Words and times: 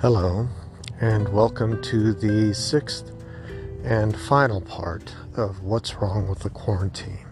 Hello, 0.00 0.48
and 0.98 1.28
welcome 1.28 1.82
to 1.82 2.14
the 2.14 2.54
sixth 2.54 3.12
and 3.84 4.16
final 4.16 4.62
part 4.62 5.14
of 5.36 5.62
What's 5.62 5.96
Wrong 5.96 6.26
with 6.26 6.38
the 6.38 6.48
Quarantine. 6.48 7.26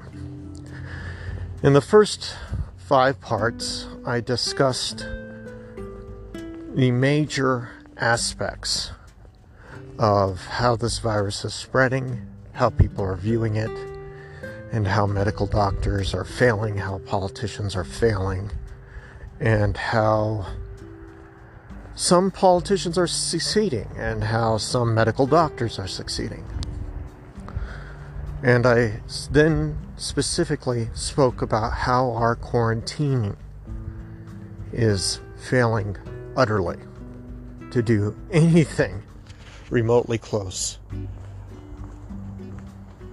In 1.62 1.72
the 1.72 1.80
first 1.80 2.36
five 2.76 3.22
parts, 3.22 3.86
I 4.04 4.20
discussed 4.20 4.98
the 6.74 6.90
major 6.90 7.70
aspects 7.96 8.90
of 9.98 10.44
how 10.44 10.76
this 10.76 10.98
virus 10.98 11.46
is 11.46 11.54
spreading, 11.54 12.26
how 12.52 12.68
people 12.68 13.02
are 13.02 13.16
viewing 13.16 13.56
it, 13.56 13.70
and 14.72 14.86
how 14.86 15.06
medical 15.06 15.46
doctors 15.46 16.12
are 16.12 16.22
failing, 16.22 16.76
how 16.76 16.98
politicians 16.98 17.74
are 17.74 17.82
failing, 17.82 18.50
and 19.40 19.74
how 19.74 20.44
some 21.98 22.30
politicians 22.30 22.96
are 22.96 23.08
succeeding 23.08 23.88
and 23.96 24.22
how 24.22 24.56
some 24.56 24.94
medical 24.94 25.26
doctors 25.26 25.80
are 25.80 25.88
succeeding. 25.88 26.44
And 28.40 28.64
I 28.64 29.00
then 29.32 29.76
specifically 29.96 30.90
spoke 30.94 31.42
about 31.42 31.72
how 31.72 32.12
our 32.12 32.36
quarantining 32.36 33.34
is 34.72 35.20
failing 35.50 35.96
utterly 36.36 36.78
to 37.72 37.82
do 37.82 38.16
anything 38.30 39.02
remotely 39.68 40.18
close 40.18 40.78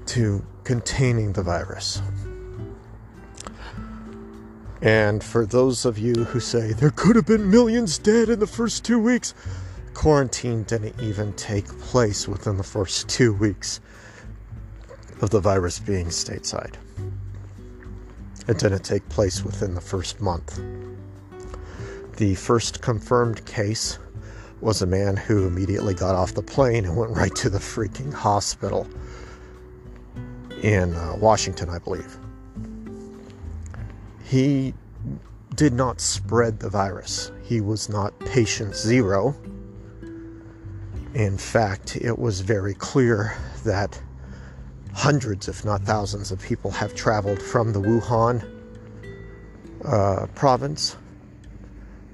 to 0.06 0.46
containing 0.64 1.34
the 1.34 1.42
virus. 1.42 2.04
And 4.82 5.24
for 5.24 5.46
those 5.46 5.86
of 5.86 5.98
you 5.98 6.14
who 6.14 6.40
say 6.40 6.74
there 6.74 6.92
could 6.92 7.16
have 7.16 7.26
been 7.26 7.50
millions 7.50 7.98
dead 7.98 8.30
in 8.30 8.40
the 8.40 8.48
first 8.48 8.84
two 8.84 9.00
weeks, 9.00 9.34
quarantine 9.94 10.64
didn't 10.64 11.00
even 11.02 11.34
take 11.34 11.68
place 11.80 12.28
within 12.28 12.58
the 12.58 12.64
first 12.64 13.08
two 13.08 13.34
weeks 13.34 13.80
of 15.22 15.30
the 15.30 15.40
virus 15.40 15.80
being 15.80 16.08
stateside. 16.08 16.76
It 18.48 18.60
didn't 18.60 18.84
take 18.84 19.08
place 19.10 19.44
within 19.44 19.74
the 19.74 19.82
first 19.82 20.22
month. 20.22 20.62
The 22.18 22.36
first 22.36 22.82
confirmed 22.82 23.46
case 23.46 23.98
was 24.62 24.82
a 24.82 24.86
man 24.86 25.18
who 25.18 25.48
immediately 25.48 25.94
got 25.94 26.16
off 26.16 26.34
the 26.34 26.42
plane 26.42 26.86
and 26.86 26.96
went 26.96 27.12
right 27.16 27.36
to 27.36 27.50
the 27.50 27.58
freaking 27.58 28.14
hospital 28.14 28.88
in 30.62 30.94
uh, 30.94 31.16
Washington, 31.18 31.70
I 31.70 31.80
believe 31.80 32.18
he 34.26 34.74
did 35.54 35.72
not 35.72 36.02
spread 36.02 36.60
the 36.60 36.70
virus. 36.70 37.32
He 37.44 37.62
was 37.62 37.90
not 37.90 38.18
patient 38.20 38.76
zero. 38.76 39.36
In 41.14 41.38
fact, 41.38 41.96
it 41.96 42.18
was 42.18 42.42
very 42.42 42.74
clear 42.74 43.38
that 43.64 44.02
hundreds, 44.94 45.48
if 45.48 45.64
not 45.64 45.84
thousands, 45.84 46.32
of 46.32 46.42
people 46.42 46.72
have 46.72 46.96
traveled 46.96 47.42
from 47.42 47.72
the 47.72 47.80
Wuhan 47.80 48.44
uh, 49.86 50.26
province 50.34 50.98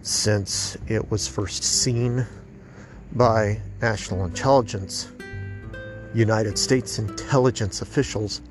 since 0.02 0.78
it 0.88 1.10
was 1.10 1.28
first 1.28 1.64
seen 1.64 2.26
by 3.14 3.62
national 3.82 4.26
intelligence, 4.26 5.12
United 6.14 6.58
States 6.58 7.00
intelligence 7.00 7.82
officials 7.82 8.42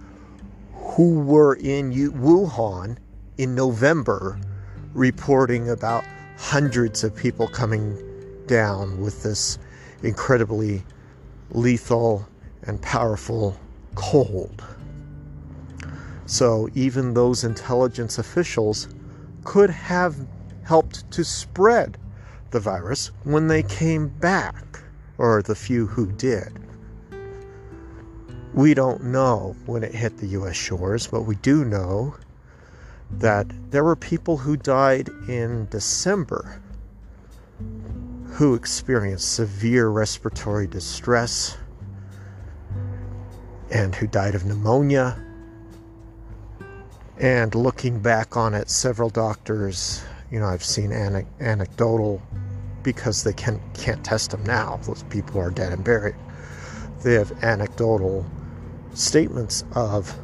who 0.73 1.21
were 1.21 1.55
in 1.57 1.93
Wuhan 1.93 2.97
in 3.41 3.55
November 3.55 4.39
reporting 4.93 5.71
about 5.71 6.05
hundreds 6.37 7.03
of 7.03 7.17
people 7.17 7.49
coming 7.49 7.97
down 8.47 9.01
with 9.01 9.23
this 9.23 9.59
incredibly 10.03 10.83
lethal 11.53 12.29
and 12.65 12.83
powerful 12.83 13.59
cold. 13.95 14.63
So 16.27 16.69
even 16.75 17.15
those 17.15 17.43
intelligence 17.43 18.19
officials 18.19 18.89
could 19.45 19.71
have 19.71 20.17
helped 20.65 21.11
to 21.13 21.25
spread 21.25 21.97
the 22.51 22.61
virus 22.61 23.11
when 23.25 23.49
they 23.49 23.63
came 23.63 24.09
back, 24.09 24.83
or 25.17 25.41
the 25.41 25.55
few 25.55 25.87
who 25.87 26.13
did. 26.13 26.53
We 28.53 28.75
don't 28.75 29.05
know 29.05 29.57
when 29.65 29.83
it 29.83 29.95
hit 29.95 30.19
the 30.19 30.27
US 30.29 30.57
shores, 30.57 31.07
but 31.07 31.23
we 31.23 31.37
do 31.37 31.65
know 31.65 32.15
that 33.13 33.47
there 33.71 33.85
were 33.85 33.97
people 33.97 34.37
who 34.37 34.57
died 34.57 35.09
in 35.29 35.67
December 35.71 36.61
who 38.33 38.55
experienced 38.55 39.35
severe 39.35 39.89
respiratory 39.89 40.67
distress 40.67 41.59
and 43.71 43.95
who 43.95 44.07
died 44.07 44.35
of 44.35 44.47
pneumonia. 44.47 45.23
And 47.19 47.55
looking 47.55 48.01
back 48.01 48.37
on 48.37 48.55
it, 48.55 48.71
several 48.71 49.11
doctors, 49.11 50.03
you 50.31 50.41
know, 50.41 50.47
I've 50.47 50.65
seen 50.65 50.91
anecdotal 50.93 52.23
because 52.83 53.23
they 53.25 53.35
can, 53.35 53.61
can't 53.75 54.03
test 54.03 54.31
them 54.31 54.43
now. 54.45 54.81
Those 54.85 55.03
people 55.11 55.39
are 55.39 55.51
dead 55.51 55.73
and 55.73 55.85
buried. 55.85 56.15
They 57.03 57.15
have 57.15 57.45
anecdotal 57.45 58.25
statements 58.95 59.65
of 59.73 60.17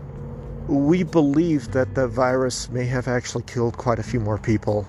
we 0.69 1.03
believe 1.03 1.72
that 1.72 1.94
the 1.94 2.09
virus 2.09 2.69
may 2.71 2.84
have 2.84 3.06
actually 3.09 3.44
killed 3.44 3.77
quite 3.77 3.99
a 3.99 4.03
few 4.03 4.19
more 4.21 4.38
people 4.38 4.87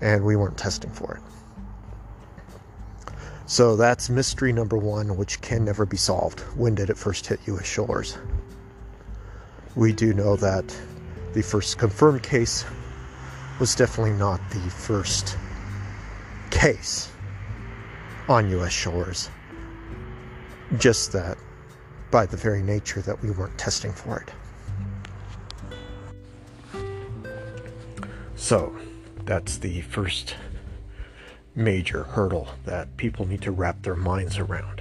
and 0.00 0.24
we 0.24 0.36
weren't 0.36 0.56
testing 0.56 0.90
for 0.90 1.16
it. 1.16 1.22
So 3.46 3.76
that's 3.76 4.10
mystery 4.10 4.52
number 4.52 4.76
one, 4.76 5.16
which 5.16 5.40
can 5.40 5.64
never 5.64 5.86
be 5.86 5.96
solved. 5.96 6.40
When 6.56 6.74
did 6.74 6.90
it 6.90 6.98
first 6.98 7.26
hit 7.26 7.40
U.S. 7.46 7.66
shores? 7.66 8.18
We 9.74 9.92
do 9.92 10.12
know 10.12 10.36
that 10.36 10.64
the 11.32 11.42
first 11.42 11.78
confirmed 11.78 12.22
case 12.22 12.64
was 13.58 13.74
definitely 13.74 14.12
not 14.12 14.40
the 14.50 14.60
first 14.70 15.36
case 16.50 17.10
on 18.28 18.50
U.S. 18.50 18.72
shores. 18.72 19.30
Just 20.76 21.12
that 21.12 21.38
by 22.10 22.26
the 22.26 22.36
very 22.36 22.62
nature 22.62 23.00
that 23.02 23.22
we 23.22 23.30
weren't 23.30 23.56
testing 23.58 23.92
for 23.92 24.20
it. 24.20 24.30
So, 28.38 28.74
that's 29.24 29.58
the 29.58 29.80
first 29.80 30.36
major 31.56 32.04
hurdle 32.04 32.48
that 32.64 32.96
people 32.96 33.26
need 33.26 33.42
to 33.42 33.50
wrap 33.50 33.82
their 33.82 33.96
minds 33.96 34.38
around. 34.38 34.80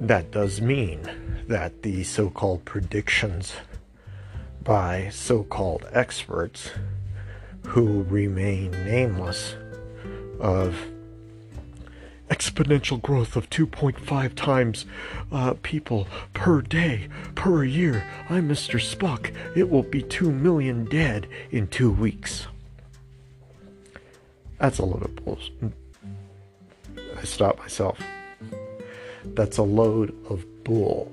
That 0.00 0.30
does 0.30 0.60
mean 0.60 1.08
that 1.48 1.82
the 1.82 2.04
so 2.04 2.28
called 2.28 2.66
predictions 2.66 3.54
by 4.62 5.08
so 5.08 5.42
called 5.44 5.86
experts 5.92 6.70
who 7.68 8.02
remain 8.02 8.70
nameless 8.84 9.56
of 10.38 10.76
exponential 12.28 13.00
growth 13.00 13.36
of 13.36 13.50
2.5 13.50 14.34
times 14.34 14.86
uh, 15.30 15.54
people 15.62 16.06
per 16.32 16.62
day, 16.62 17.08
per 17.34 17.64
year. 17.64 18.04
I'm 18.30 18.48
Mr. 18.48 18.80
Spock. 18.80 19.34
It 19.56 19.70
will 19.70 19.82
be 19.82 20.02
2 20.02 20.30
million 20.30 20.84
dead 20.86 21.28
in 21.50 21.66
two 21.66 21.90
weeks. 21.90 22.46
That's 24.58 24.78
a 24.78 24.84
load 24.84 25.02
of 25.02 25.16
bullshit. 25.16 25.72
I 27.18 27.24
stop 27.24 27.58
myself. 27.58 28.00
That's 29.24 29.58
a 29.58 29.62
load 29.62 30.14
of 30.30 30.44
bull. 30.64 31.12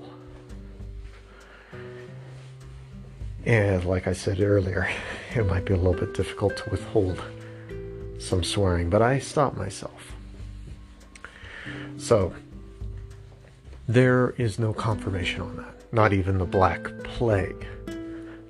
And 3.46 3.84
like 3.86 4.08
I 4.08 4.14
said 4.14 4.40
earlier, 4.40 4.88
it 5.36 5.46
might 5.48 5.66
be 5.66 5.74
a 5.74 5.78
little 5.78 5.94
bit 5.94 6.14
difficult 6.14 6.58
to 6.58 6.70
withhold 6.70 7.22
some 8.20 8.44
swearing, 8.44 8.90
but 8.90 9.02
I 9.02 9.20
stop 9.20 9.58
myself. 9.58 10.14
So, 12.02 12.34
there 13.88 14.32
is 14.32 14.58
no 14.58 14.74
confirmation 14.74 15.42
on 15.42 15.58
that. 15.58 15.94
Not 15.94 16.14
even 16.14 16.40
the 16.40 16.46
Black 16.46 16.84
Plague 17.04 17.68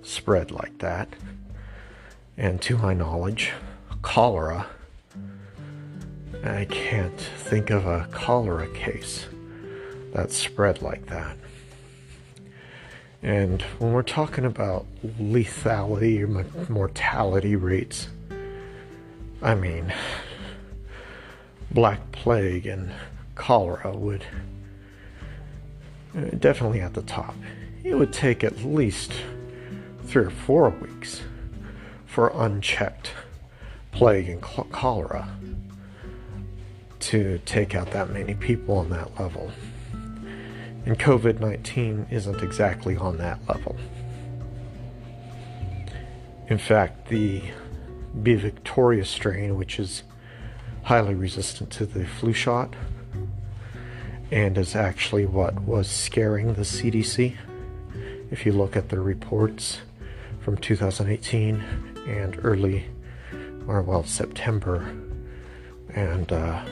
spread 0.03 0.51
like 0.51 0.77
that. 0.77 1.09
And 2.37 2.61
to 2.61 2.77
my 2.77 2.93
knowledge, 2.93 3.51
cholera, 4.03 4.67
I 6.45 6.63
can't 6.63 7.19
think 7.19 7.71
of 7.71 7.85
a 7.85 8.07
cholera 8.13 8.69
case 8.69 9.25
that 10.13 10.31
spread 10.31 10.81
like 10.81 11.07
that. 11.07 11.35
And 13.21 13.61
when 13.79 13.91
we're 13.91 14.01
talking 14.01 14.45
about 14.45 14.85
lethality 15.03 16.21
or 16.21 16.71
mortality 16.71 17.57
rates, 17.57 18.07
I 19.41 19.55
mean, 19.55 19.93
Black 21.69 22.13
Plague 22.13 22.65
and 22.65 22.91
cholera 23.35 23.95
would 23.95 24.25
uh, 26.15 26.21
definitely 26.39 26.81
at 26.81 26.93
the 26.93 27.01
top. 27.01 27.35
It 27.83 27.95
would 27.95 28.13
take 28.13 28.43
at 28.43 28.63
least 28.63 29.13
three 30.05 30.25
or 30.25 30.29
four 30.29 30.69
weeks 30.69 31.21
for 32.05 32.31
unchecked 32.35 33.11
plague 33.91 34.29
and 34.29 34.41
cholera 34.41 35.29
to 36.99 37.39
take 37.45 37.73
out 37.73 37.91
that 37.91 38.09
many 38.09 38.35
people 38.35 38.77
on 38.77 38.89
that 38.89 39.19
level. 39.19 39.51
And 40.85 40.99
COVID 40.99 41.39
19 41.39 42.07
isn't 42.09 42.41
exactly 42.41 42.97
on 42.97 43.17
that 43.17 43.39
level. 43.47 43.75
In 46.47 46.57
fact, 46.57 47.07
the 47.07 47.43
B 48.21 48.35
Victoria 48.35 49.05
strain, 49.05 49.55
which 49.55 49.79
is 49.79 50.03
highly 50.83 51.15
resistant 51.15 51.69
to 51.71 51.85
the 51.85 52.05
flu 52.05 52.33
shot 52.33 52.75
and 54.31 54.57
is 54.57 54.75
actually 54.75 55.25
what 55.25 55.61
was 55.61 55.89
scaring 55.89 56.53
the 56.53 56.61
CDC. 56.61 57.35
If 58.31 58.45
you 58.45 58.53
look 58.53 58.77
at 58.77 58.89
the 58.89 58.99
reports 58.99 59.79
from 60.39 60.57
2018 60.57 61.61
and 62.07 62.39
early, 62.43 62.85
or 63.67 63.81
well, 63.81 64.03
September 64.03 64.95
and 65.93 66.31
uh, 66.31 66.63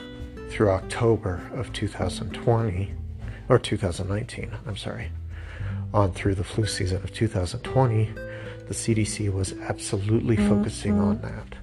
through 0.48 0.70
October 0.70 1.40
of 1.54 1.72
2020, 1.72 2.94
or 3.48 3.58
2019, 3.58 4.52
I'm 4.66 4.76
sorry, 4.76 5.10
on 5.92 6.12
through 6.12 6.36
the 6.36 6.44
flu 6.44 6.66
season 6.66 7.02
of 7.02 7.12
2020, 7.12 8.04
the 8.68 8.74
CDC 8.74 9.32
was 9.32 9.52
absolutely 9.52 10.36
focusing 10.36 10.98
on 10.98 11.18
mm-hmm. 11.18 11.26
that. 11.26 11.56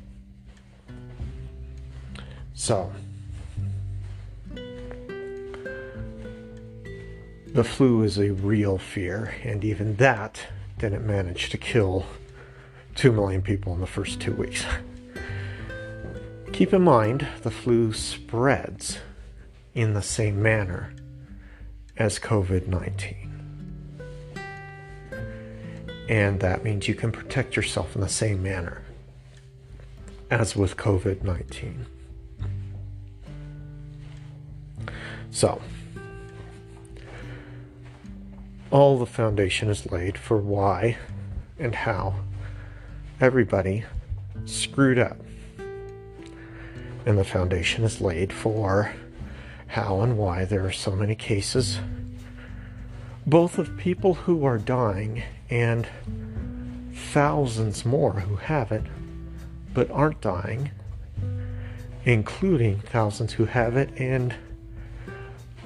So, 2.54 2.92
the 7.54 7.64
flu 7.64 8.04
is 8.04 8.18
a 8.18 8.32
real 8.32 8.78
fear, 8.78 9.36
and 9.44 9.64
even 9.64 9.96
that 9.96 10.48
didn't 10.78 11.06
manage 11.06 11.50
to 11.50 11.58
kill 11.58 12.06
2 12.96 13.12
million 13.12 13.42
people 13.42 13.74
in 13.74 13.80
the 13.80 13.88
first 13.88 14.20
two 14.20 14.34
weeks. 14.34 14.66
Keep 16.54 16.74
in 16.74 16.82
mind, 16.82 17.28
the 17.44 17.52
flu 17.52 17.94
spreads 17.94 19.00
in 19.74 19.94
the 19.94 20.02
same 20.02 20.42
manner 20.42 20.94
as 21.98 22.20
COVID 22.20 22.68
19. 22.68 23.28
And 26.10 26.40
that 26.40 26.64
means 26.64 26.88
you 26.88 26.96
can 26.96 27.12
protect 27.12 27.56
yourself 27.56 27.96
in 27.96 28.02
the 28.02 28.10
same 28.10 28.42
manner 28.42 28.82
as 30.32 30.56
with 30.56 30.78
COVID 30.78 31.24
19. 31.24 31.86
So, 35.32 35.62
all 38.72 38.98
the 38.98 39.06
foundation 39.06 39.69
is 39.69 39.92
laid 39.92 40.18
for 40.18 40.38
why 40.38 40.98
and 41.58 41.74
how 41.74 42.16
everybody 43.19 43.84
screwed 44.46 45.00
up. 45.00 45.18
And 47.06 47.18
the 47.18 47.24
foundation 47.24 47.84
is 47.84 48.02
laid 48.02 48.34
for 48.34 48.94
how 49.68 50.02
and 50.02 50.18
why 50.18 50.46
there 50.46 50.66
are 50.66 50.72
so 50.72 50.92
many 50.92 51.16
cases, 51.16 51.80
both 53.25 53.58
of 53.58 53.78
people 53.78 54.14
who 54.14 54.46
are 54.46 54.58
dying 54.58 55.24
and 55.50 55.88
thousands 56.94 57.86
more 57.86 58.13
who 58.13 58.36
have 58.36 58.72
it 58.72 58.84
but 59.74 59.90
aren't 59.92 60.22
dying, 60.22 60.72
including 62.04 62.80
thousands 62.80 63.34
who 63.34 63.46
have 63.46 63.78
it 63.78 63.90
and 63.98 64.36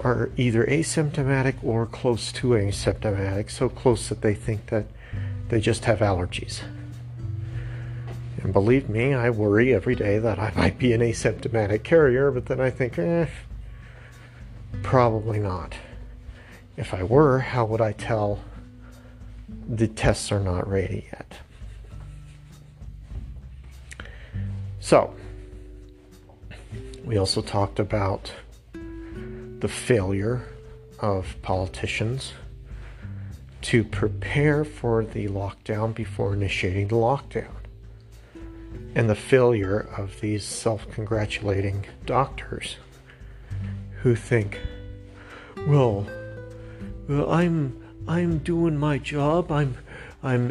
are 0.04 0.30
either 0.38 0.66
asymptomatic 0.66 1.56
or 1.64 1.86
close 1.86 2.32
to 2.34 2.50
asymptomatic, 2.50 3.50
so 3.50 3.70
close 3.70 4.10
that 4.10 4.22
they 4.22 4.34
think 4.34 4.68
that 4.68 4.86
they 5.50 5.60
just 5.60 5.86
have 5.86 6.00
allergies. 6.00 6.62
And 8.42 8.52
believe 8.52 8.90
me, 8.90 9.14
I 9.14 9.30
worry 9.30 9.74
every 9.74 9.96
day 9.96 10.18
that 10.18 10.40
I 10.40 10.52
might 10.56 10.80
be 10.80 10.94
an 10.94 11.02
asymptomatic 11.02 11.84
carrier, 11.84 12.32
but 12.32 12.48
then 12.48 12.60
I 12.60 12.72
think, 12.72 12.98
eh, 12.98 13.28
probably 14.82 15.40
not. 15.40 15.76
If 16.78 16.94
I 16.94 17.04
were, 17.04 17.40
how 17.40 17.66
would 17.66 17.82
I 17.82 17.92
tell 17.92 18.40
the 19.68 19.88
tests 19.88 20.32
are 20.32 20.40
not 20.40 20.68
ready 20.68 21.08
yet? 21.12 21.38
So, 24.80 25.14
we 27.04 27.18
also 27.18 27.42
talked 27.42 27.80
about 27.80 28.32
the 29.62 29.68
failure 29.68 30.48
of 31.00 31.36
politicians 31.42 32.34
to 33.62 33.84
prepare 33.84 34.66
for 34.66 35.06
the 35.06 35.28
lockdown 35.28 35.94
before 35.94 36.34
initiating 36.34 36.88
the 36.88 36.96
lockdown, 36.96 37.56
and 38.96 39.08
the 39.08 39.16
failure 39.16 39.88
of 39.98 40.20
these 40.20 40.44
self 40.44 40.90
congratulating 40.90 41.86
doctors 42.06 42.78
who 44.02 44.16
think, 44.16 44.60
well, 45.68 46.08
well, 47.08 47.32
I'm 47.32 47.80
I'm 48.08 48.40
doing 48.40 48.78
my 48.78 48.98
job. 48.98 49.52
I'm 49.52 49.78
I'm 50.24 50.50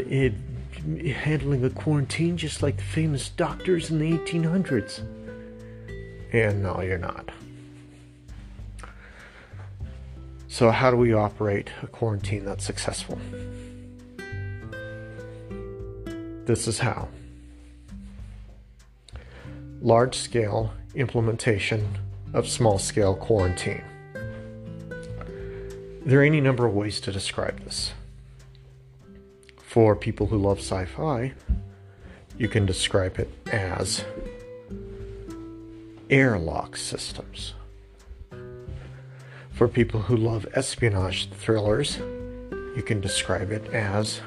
handling 1.11 1.65
a 1.65 1.71
quarantine 1.71 2.37
just 2.37 2.63
like 2.63 2.77
the 2.77 2.83
famous 2.85 3.29
doctors 3.29 3.91
in 3.91 3.99
the 3.99 4.13
1800s. 4.19 5.01
And 6.33 6.63
no, 6.63 6.81
you're 6.81 6.97
not. 6.97 7.30
So, 10.53 10.73
how 10.73 10.91
do 10.91 10.97
we 10.97 11.13
operate 11.13 11.71
a 11.81 11.87
quarantine 11.87 12.45
that's 12.45 12.65
successful? 12.65 13.21
This 16.45 16.67
is 16.67 16.81
how 16.81 17.07
large 19.81 20.17
scale 20.17 20.73
implementation 20.97 21.87
of 22.35 22.49
small 22.49 22.81
scale 22.81 23.15
quarantine. 23.15 23.85
There 26.05 26.19
are 26.19 26.25
any 26.25 26.41
number 26.41 26.67
of 26.67 26.75
ways 26.75 27.01
to 27.03 27.13
describe 27.13 27.61
this. 27.61 27.93
For 29.57 29.95
people 29.95 30.27
who 30.27 30.37
love 30.37 30.59
sci 30.59 30.85
fi, 30.85 31.33
you 32.37 32.49
can 32.49 32.67
describe 32.67 33.21
it 33.21 33.31
as 33.53 34.05
airlock 36.11 36.77
systems 36.77 37.55
for 39.61 39.69
people 39.69 40.01
who 40.01 40.17
love 40.17 40.47
espionage 40.55 41.29
thrillers, 41.33 41.99
you 42.75 42.83
can 42.83 42.99
describe 42.99 43.51
it 43.51 43.63
as 43.75 44.23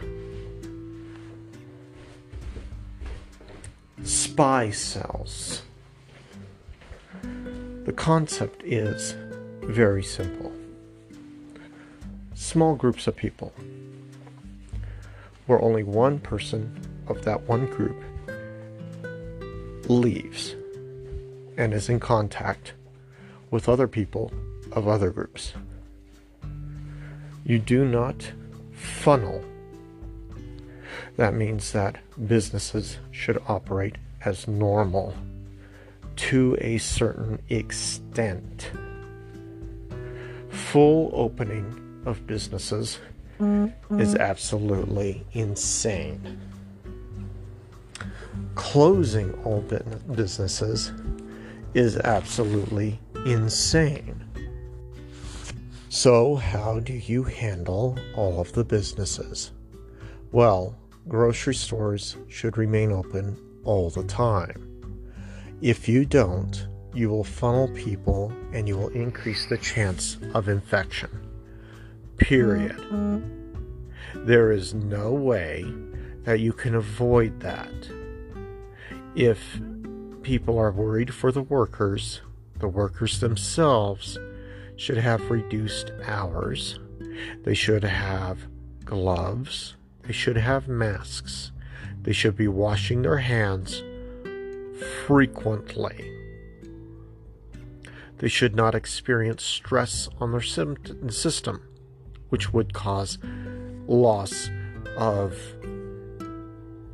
spy 4.04 4.70
cells. 4.70 5.64
The 7.24 7.94
concept 7.94 8.62
is 8.64 9.16
very 9.64 10.04
simple. 10.04 10.54
Small 12.36 12.76
groups 12.76 13.08
of 13.08 13.16
people, 13.16 13.52
where 15.48 15.60
only 15.64 15.82
one 15.82 16.20
person 16.20 16.80
of 17.08 17.26
that 17.26 17.42
one 17.48 17.66
group 17.72 18.00
leaves 19.90 20.54
and 21.58 21.74
is 21.74 21.90
in 21.90 22.00
contact 22.00 22.74
with 23.50 23.68
other 23.68 23.88
people 23.88 24.32
of 24.76 24.88
other 24.88 25.10
groups. 25.10 25.54
You 27.46 27.60
do 27.60 27.86
not 27.86 28.32
funnel. 28.72 29.44
That 31.18 31.34
means 31.34 31.72
that 31.74 31.98
businesses 32.28 32.98
should 33.12 33.42
operate 33.48 33.98
as 34.26 34.48
normal 34.48 35.14
to 36.16 36.58
a 36.62 36.78
certain 36.78 37.42
extent. 37.50 38.72
Full 40.50 41.12
opening 41.14 42.02
of 42.06 42.26
businesses 42.28 43.00
mm-hmm. 43.40 44.00
is 44.00 44.16
absolutely 44.16 45.26
insane. 45.34 46.40
Closing 48.56 49.34
all 49.44 49.62
businesses 49.62 50.92
is 51.74 51.98
absolutely 51.98 53.00
insane. 53.26 54.23
So, 55.96 56.38
how 56.38 56.80
do 56.80 56.94
you 56.94 57.22
handle 57.22 58.00
all 58.16 58.42
of 58.42 58.52
the 58.54 58.64
businesses? 58.64 59.52
Well, 60.32 60.76
grocery 61.08 61.54
stores 61.54 62.18
should 62.28 62.58
remain 62.58 62.92
open 62.92 63.40
all 63.64 63.92
the 63.92 64.04
time. 64.06 64.82
If 65.62 65.88
you 65.88 66.04
don't, 66.06 66.68
you 66.96 67.10
will 67.10 67.24
funnel 67.24 67.68
people 67.76 68.34
and 68.54 68.68
you 68.68 68.76
will 68.76 68.88
increase 68.88 69.46
the 69.46 69.60
chance 69.60 70.18
of 70.34 70.50
infection. 70.50 71.12
Period. 72.18 72.76
There 74.16 74.52
is 74.52 74.74
no 74.74 75.12
way 75.12 75.64
that 76.24 76.40
you 76.40 76.54
can 76.54 76.74
avoid 76.74 77.40
that. 77.42 77.72
If 79.14 79.40
people 80.24 80.58
are 80.58 80.72
worried 80.72 81.14
for 81.14 81.32
the 81.32 81.44
workers, 81.44 82.22
the 82.58 82.68
workers 82.68 83.20
themselves 83.20 84.18
should 84.76 84.98
have 84.98 85.30
reduced 85.30 85.92
hours. 86.06 86.80
They 87.44 87.54
should 87.54 87.84
have 87.84 88.40
gloves. 88.86 89.76
They 90.04 90.14
should 90.14 90.38
have 90.38 90.68
masks. 90.68 91.52
They 92.02 92.14
should 92.14 92.36
be 92.36 92.48
washing 92.48 93.02
their 93.02 93.18
hands 93.18 93.84
frequently. 95.06 96.12
They 98.18 98.28
should 98.28 98.56
not 98.56 98.76
experience 98.76 99.44
stress 99.44 100.10
on 100.20 100.32
their 100.32 100.42
system, 100.42 101.62
which 102.30 102.54
would 102.54 102.74
cause 102.74 103.18
loss 103.88 104.50
of 104.98 105.38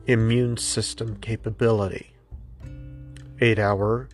immune 0.06 0.58
system 0.58 1.18
capability. 1.18 2.14
Eight 3.42 3.60
hour 3.60 4.10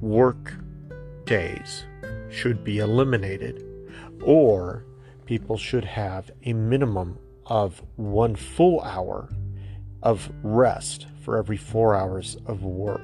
work 0.00 0.54
days 1.24 1.84
should 2.30 2.64
be 2.64 2.78
eliminated, 2.78 3.64
or 4.22 4.84
people 5.24 5.56
should 5.56 5.84
have 5.84 6.30
a 6.44 6.52
minimum 6.52 7.18
of 7.46 7.82
one 7.96 8.36
full 8.36 8.80
hour 8.82 9.28
of 10.02 10.30
rest 10.42 11.06
for 11.22 11.36
every 11.36 11.56
four 11.56 11.94
hours 11.94 12.36
of 12.46 12.62
work. 12.62 13.00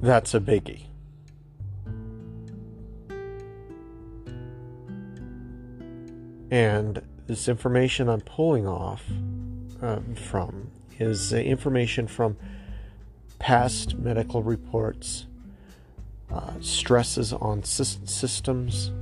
That's 0.00 0.34
a 0.34 0.40
biggie. 0.40 0.84
And 6.50 7.02
this 7.26 7.48
information 7.48 8.08
I'm 8.08 8.20
pulling 8.22 8.66
off 8.66 9.04
uh, 9.82 10.00
from 10.14 10.70
is 10.98 11.32
information 11.32 12.06
from 12.06 12.36
past 13.38 13.96
medical 13.96 14.42
reports, 14.42 15.26
uh, 16.32 16.52
stresses 16.60 17.32
on 17.32 17.62
sy- 17.62 18.04
systems. 18.04 18.92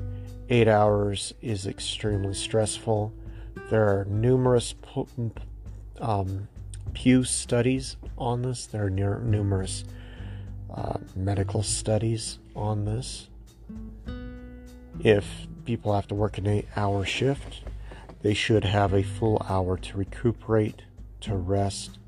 Eight 0.48 0.68
hours 0.68 1.34
is 1.42 1.66
extremely 1.66 2.34
stressful. 2.34 3.12
There 3.70 3.84
are 3.84 4.04
numerous 4.04 4.74
um, 6.00 6.48
Pew 6.92 7.24
studies 7.24 7.96
on 8.16 8.42
this. 8.42 8.66
There 8.66 8.86
are 8.86 8.90
numerous 8.90 9.84
uh, 10.72 10.98
medical 11.14 11.62
studies 11.62 12.38
on 12.54 12.84
this. 12.84 13.28
If 15.00 15.46
people 15.64 15.94
have 15.94 16.06
to 16.08 16.14
work 16.14 16.38
an 16.38 16.46
eight 16.46 16.68
hour 16.76 17.04
shift, 17.04 17.62
they 18.22 18.34
should 18.34 18.64
have 18.64 18.94
a 18.94 19.02
full 19.02 19.44
hour 19.48 19.76
to 19.76 19.98
recuperate, 19.98 20.82
to 21.20 21.36
rest, 21.36 21.98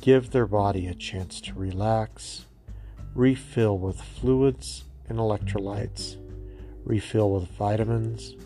give 0.00 0.30
their 0.30 0.46
body 0.46 0.86
a 0.86 0.94
chance 0.94 1.40
to 1.40 1.54
relax, 1.54 2.46
refill 3.14 3.78
with 3.78 4.00
fluids 4.00 4.84
and 5.08 5.18
electrolytes, 5.18 6.16
refill 6.84 7.30
with 7.32 7.48
vitamins, 7.48 8.36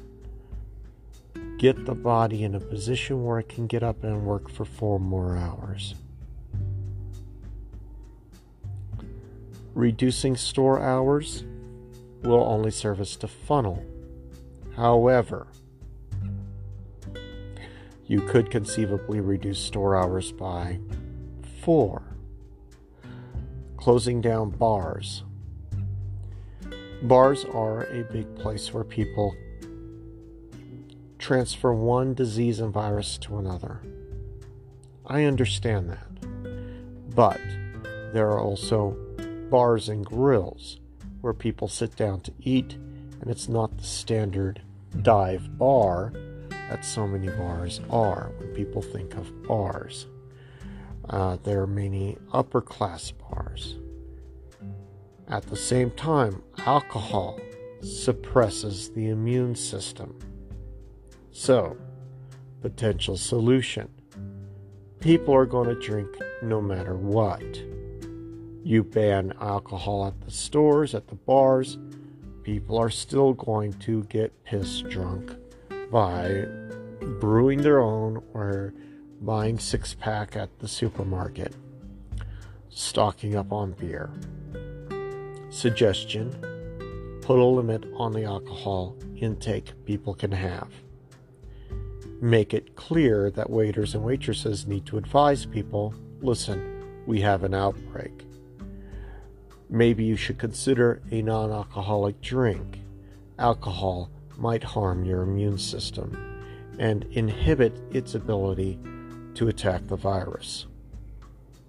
get 1.58 1.84
the 1.84 1.94
body 1.94 2.42
in 2.42 2.54
a 2.54 2.60
position 2.60 3.24
where 3.24 3.38
it 3.38 3.48
can 3.48 3.66
get 3.66 3.82
up 3.82 4.02
and 4.02 4.24
work 4.24 4.50
for 4.50 4.64
four 4.64 4.98
more 4.98 5.36
hours. 5.36 5.94
Reducing 9.74 10.36
store 10.36 10.80
hours 10.80 11.44
will 12.22 12.42
only 12.42 12.70
serve 12.70 13.00
us 13.00 13.16
to 13.16 13.28
funnel. 13.28 13.84
However, 14.76 15.46
you 18.06 18.20
could 18.20 18.50
conceivably 18.50 19.20
reduce 19.20 19.58
store 19.58 19.96
hours 19.96 20.32
by 20.32 20.78
four. 21.62 22.02
Closing 23.76 24.20
down 24.20 24.50
bars. 24.50 25.22
Bars 27.02 27.44
are 27.44 27.84
a 27.84 28.02
big 28.02 28.34
place 28.36 28.74
where 28.74 28.82
people 28.82 29.36
transfer 31.18 31.72
one 31.72 32.14
disease 32.14 32.58
and 32.58 32.72
virus 32.72 33.16
to 33.18 33.38
another. 33.38 33.80
I 35.06 35.22
understand 35.22 35.88
that. 35.90 37.14
But 37.14 37.40
there 38.12 38.28
are 38.30 38.40
also 38.40 38.96
bars 39.48 39.88
and 39.88 40.04
grills 40.04 40.80
where 41.20 41.32
people 41.32 41.68
sit 41.68 41.94
down 41.94 42.20
to 42.22 42.32
eat, 42.40 42.74
and 43.20 43.30
it's 43.30 43.48
not 43.48 43.78
the 43.78 43.84
standard 43.84 44.62
dive 45.02 45.56
bar 45.58 46.12
that 46.68 46.84
so 46.84 47.06
many 47.06 47.28
bars 47.28 47.80
are 47.88 48.32
when 48.38 48.48
people 48.48 48.82
think 48.82 49.14
of 49.14 49.44
bars. 49.44 50.06
Uh, 51.08 51.36
there 51.42 51.62
are 51.62 51.66
many 51.66 52.16
upper 52.32 52.60
class 52.60 53.10
bars. 53.10 53.76
At 55.28 55.46
the 55.46 55.56
same 55.56 55.90
time, 55.92 56.42
alcohol 56.66 57.38
suppresses 57.82 58.90
the 58.90 59.08
immune 59.08 59.54
system. 59.54 60.18
So, 61.30 61.76
potential 62.60 63.16
solution 63.16 63.88
people 65.02 65.34
are 65.34 65.46
going 65.46 65.68
to 65.68 65.74
drink 65.74 66.08
no 66.42 66.60
matter 66.60 66.94
what. 66.94 67.42
You 68.62 68.84
ban 68.84 69.34
alcohol 69.40 70.06
at 70.06 70.20
the 70.20 70.30
stores, 70.30 70.94
at 70.94 71.08
the 71.08 71.16
bars, 71.16 71.76
people 72.44 72.78
are 72.78 72.88
still 72.88 73.32
going 73.32 73.72
to 73.80 74.04
get 74.04 74.44
pissed 74.44 74.88
drunk 74.88 75.34
by 75.90 76.44
brewing 77.18 77.62
their 77.62 77.80
own 77.80 78.22
or 78.32 78.74
buying 79.24 79.58
six 79.58 79.94
pack 79.94 80.36
at 80.36 80.58
the 80.58 80.68
supermarket, 80.68 81.54
stocking 82.68 83.36
up 83.36 83.52
on 83.52 83.72
beer. 83.72 84.10
Suggestion 85.50 86.30
put 87.22 87.38
a 87.38 87.44
limit 87.44 87.84
on 87.94 88.12
the 88.12 88.24
alcohol 88.24 88.96
intake 89.16 89.72
people 89.84 90.14
can 90.14 90.32
have. 90.32 90.68
Make 92.20 92.52
it 92.52 92.76
clear 92.76 93.30
that 93.30 93.48
waiters 93.48 93.94
and 93.94 94.04
waitresses 94.04 94.66
need 94.66 94.86
to 94.86 94.98
advise 94.98 95.46
people 95.46 95.94
listen, 96.20 97.02
we 97.06 97.20
have 97.20 97.42
an 97.42 97.54
outbreak 97.54 98.26
maybe 99.72 100.04
you 100.04 100.16
should 100.16 100.38
consider 100.38 101.02
a 101.10 101.22
non 101.22 101.50
alcoholic 101.50 102.20
drink. 102.20 102.80
Alcohol 103.38 104.10
might 104.36 104.62
harm 104.62 105.04
your 105.04 105.22
immune 105.22 105.58
system 105.58 106.44
and 106.78 107.04
inhibit 107.12 107.72
its 107.90 108.14
ability 108.14 108.78
to 109.34 109.48
attack 109.48 109.86
the 109.86 109.96
virus. 109.96 110.66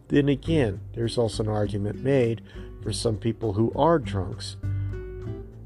Then 0.10 0.30
again, 0.30 0.82
there's 0.94 1.18
also 1.18 1.44
an 1.44 1.50
argument 1.50 2.04
made 2.04 2.42
for 2.82 2.94
some 2.94 3.18
people 3.18 3.54
who 3.54 3.72
are 3.76 3.98
drunks 3.98 4.58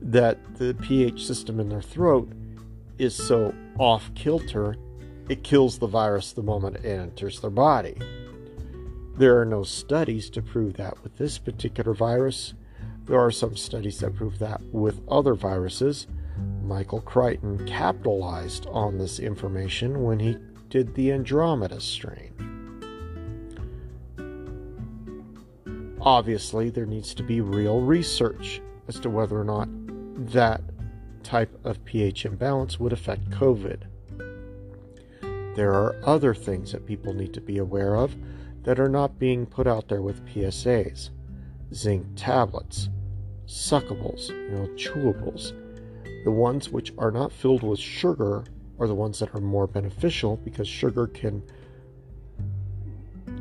that 0.02 0.56
the 0.56 0.74
pH 0.76 1.26
system 1.26 1.60
in 1.60 1.70
their 1.70 1.82
throat 1.82 2.32
is 2.98 3.14
so 3.14 3.54
off 3.78 4.10
kilter, 4.16 4.78
it 5.28 5.44
kills 5.44 5.78
the 5.78 5.88
virus 5.88 6.32
the 6.32 6.42
moment 6.42 6.78
it 6.78 6.86
enters 6.86 7.42
their 7.42 7.50
body. 7.50 7.96
There 9.18 9.40
are 9.40 9.46
no 9.46 9.64
studies 9.64 10.30
to 10.32 10.42
prove 10.42 10.76
that 10.76 11.04
with 11.04 11.18
this 11.18 11.38
particular 11.38 11.94
virus. 11.94 12.54
There 13.06 13.20
are 13.20 13.32
some 13.32 13.58
studies 13.58 14.00
that 14.00 14.16
prove 14.16 14.40
that 14.40 14.62
with 14.72 15.02
other 15.10 15.34
viruses. 15.34 16.08
Michael 16.64 17.02
Crichton 17.02 17.66
capitalized 17.66 18.68
on 18.68 18.98
this 18.98 19.20
information 19.20 20.04
when 20.04 20.20
he 20.20 20.38
did 20.70 20.94
the 20.96 21.12
Andromeda 21.12 21.80
strain. 21.80 22.34
Obviously, 26.02 26.70
there 26.70 26.86
needs 26.86 27.14
to 27.16 27.24
be 27.24 27.42
real 27.42 27.82
research 27.82 28.62
as 28.88 29.00
to 29.00 29.10
whether 29.10 29.40
or 29.40 29.44
not 29.44 29.68
that 30.32 30.62
type 31.24 31.54
of 31.66 31.84
pH 31.86 32.26
imbalance 32.26 32.80
would 32.80 32.94
affect 32.94 33.30
COVID. 33.30 33.84
There 35.56 35.74
are 35.74 36.00
other 36.04 36.34
things 36.34 36.72
that 36.72 36.86
people 36.86 37.14
need 37.14 37.34
to 37.34 37.42
be 37.42 37.58
aware 37.58 37.96
of 37.96 38.16
that 38.64 38.80
are 38.80 38.90
not 38.90 39.20
being 39.20 39.46
put 39.46 39.68
out 39.68 39.88
there 39.88 40.02
with 40.02 40.26
PSAs. 40.26 41.10
Zinc 41.74 42.06
tablets, 42.16 42.90
suckables, 43.48 44.30
you 44.30 44.52
know, 44.52 44.68
chewables. 44.76 45.54
The 46.24 46.32
ones 46.32 46.70
which 46.70 46.94
are 46.98 47.12
not 47.12 47.32
filled 47.32 47.64
with 47.64 47.80
sugar 47.80 48.44
are 48.80 48.88
the 48.88 48.96
ones 48.96 49.20
that 49.20 49.34
are 49.34 49.42
more 49.42 49.68
beneficial 49.68 50.38
because 50.38 50.68
sugar 50.68 51.08
can 51.08 51.44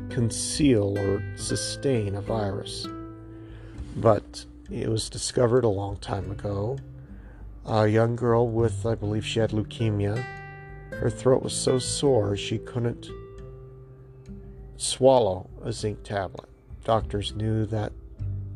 conceal 0.09 0.97
or 0.97 1.23
sustain 1.35 2.15
a 2.15 2.21
virus. 2.21 2.87
But 3.95 4.45
it 4.71 4.89
was 4.89 5.09
discovered 5.09 5.63
a 5.63 5.69
long 5.69 5.97
time 5.97 6.31
ago. 6.31 6.77
A 7.65 7.87
young 7.87 8.15
girl 8.15 8.47
with, 8.47 8.85
I 8.85 8.95
believe 8.95 9.25
she 9.25 9.39
had 9.39 9.51
leukemia, 9.51 10.25
her 10.91 11.09
throat 11.09 11.43
was 11.43 11.53
so 11.53 11.77
sore 11.79 12.35
she 12.35 12.57
couldn't 12.57 13.09
swallow 14.77 15.49
a 15.63 15.71
zinc 15.71 16.03
tablet. 16.03 16.49
Doctors 16.83 17.35
knew 17.35 17.65
that 17.65 17.91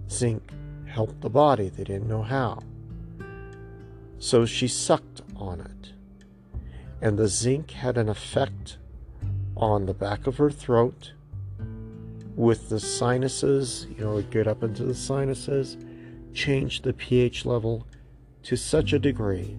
zinc 0.09 0.41
helped 0.85 1.21
the 1.21 1.29
body, 1.29 1.69
they 1.69 1.83
didn't 1.83 2.07
know 2.07 2.23
how. 2.23 2.59
So 4.19 4.45
she 4.45 4.67
sucked 4.67 5.21
on 5.35 5.61
it. 5.61 5.93
And 7.01 7.17
the 7.17 7.27
zinc 7.27 7.71
had 7.71 7.97
an 7.97 8.09
effect 8.09 8.77
on 9.57 9.85
the 9.85 9.93
back 9.93 10.27
of 10.27 10.37
her 10.37 10.51
throat 10.51 11.13
with 12.35 12.69
the 12.69 12.79
sinuses, 12.79 13.87
you 13.97 14.03
know, 14.03 14.17
it 14.17 14.29
get 14.29 14.47
up 14.47 14.63
into 14.63 14.83
the 14.83 14.95
sinuses, 14.95 15.77
changed 16.33 16.83
the 16.83 16.93
pH 16.93 17.45
level 17.45 17.85
to 18.43 18.55
such 18.55 18.93
a 18.93 18.99
degree 18.99 19.57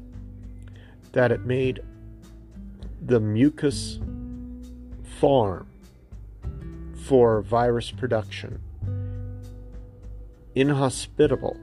that 1.13 1.31
it 1.31 1.45
made 1.45 1.81
the 3.05 3.21
mucus 3.21 3.99
farm 5.21 5.67
for 7.05 7.43
virus 7.43 7.91
production, 7.91 8.61
inhospitable 10.55 11.57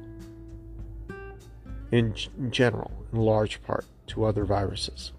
in 1.92 2.14
general, 2.50 2.92
in 3.12 3.20
large 3.20 3.64
part, 3.64 3.86
to 4.08 4.26
other 4.26 4.46
viruses. 4.46 5.14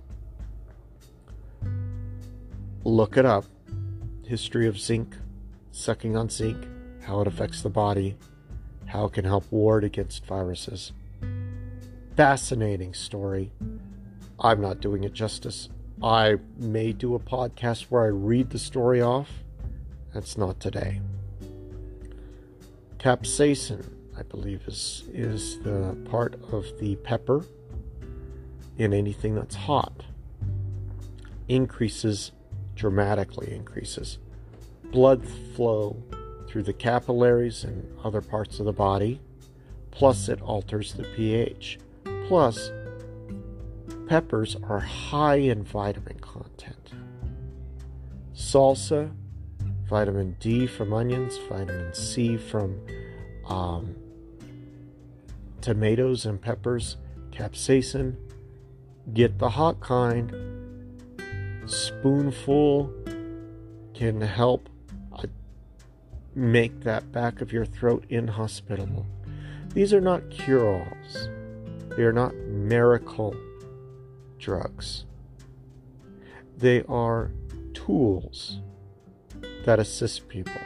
Look 2.90 3.16
it 3.16 3.24
up. 3.24 3.44
History 4.26 4.66
of 4.66 4.76
zinc, 4.76 5.16
sucking 5.70 6.16
on 6.16 6.28
zinc, 6.28 6.66
how 7.04 7.20
it 7.20 7.28
affects 7.28 7.62
the 7.62 7.70
body, 7.70 8.16
how 8.86 9.04
it 9.04 9.12
can 9.12 9.24
help 9.24 9.44
ward 9.52 9.84
against 9.84 10.26
viruses. 10.26 10.90
Fascinating 12.16 12.92
story. 12.92 13.52
I'm 14.40 14.60
not 14.60 14.80
doing 14.80 15.04
it 15.04 15.12
justice. 15.12 15.68
I 16.02 16.38
may 16.56 16.92
do 16.92 17.14
a 17.14 17.20
podcast 17.20 17.82
where 17.84 18.02
I 18.02 18.08
read 18.08 18.50
the 18.50 18.58
story 18.58 19.00
off. 19.00 19.44
That's 20.12 20.36
not 20.36 20.58
today. 20.58 21.00
Capsaicin, 22.98 23.88
I 24.18 24.24
believe, 24.24 24.62
is, 24.66 25.04
is 25.12 25.60
the 25.60 25.96
part 26.10 26.34
of 26.50 26.66
the 26.80 26.96
pepper 26.96 27.44
in 28.78 28.92
anything 28.92 29.36
that's 29.36 29.54
hot. 29.54 30.02
Increases, 31.46 32.32
dramatically 32.80 33.54
increases, 33.54 34.18
blood 34.90 35.22
flow 35.54 36.02
through 36.48 36.62
the 36.62 36.72
capillaries 36.72 37.62
and 37.62 37.86
other 38.02 38.22
parts 38.22 38.58
of 38.58 38.64
the 38.64 38.72
body. 38.72 39.20
Plus, 39.90 40.30
it 40.30 40.40
alters 40.40 40.94
the 40.94 41.04
pH. 41.14 41.78
Plus, 42.26 42.72
peppers 44.08 44.56
are 44.66 44.80
high 44.80 45.36
in 45.36 45.62
vitamin 45.62 46.18
content. 46.20 46.92
Salsa, 48.34 49.12
vitamin 49.86 50.36
D 50.40 50.66
from 50.66 50.94
onions, 50.94 51.36
vitamin 51.50 51.92
C 51.92 52.38
from 52.38 52.80
um, 53.46 53.94
tomatoes 55.60 56.24
and 56.24 56.40
peppers, 56.40 56.96
capsaicin. 57.30 58.16
Get 59.12 59.38
the 59.38 59.50
hot 59.50 59.80
kind. 59.80 60.59
Spoonful 61.70 62.92
can 63.94 64.20
help 64.20 64.68
uh, 65.12 65.22
make 66.34 66.80
that 66.80 67.12
back 67.12 67.40
of 67.40 67.52
your 67.52 67.64
throat 67.64 68.04
inhospitable. 68.08 69.06
These 69.72 69.94
are 69.94 70.00
not 70.00 70.30
cure 70.30 70.66
alls, 70.66 71.28
they 71.96 72.02
are 72.02 72.12
not 72.12 72.34
miracle 72.34 73.36
drugs. 74.40 75.04
They 76.58 76.82
are 76.88 77.30
tools 77.72 78.58
that 79.64 79.78
assist 79.78 80.26
people. 80.26 80.60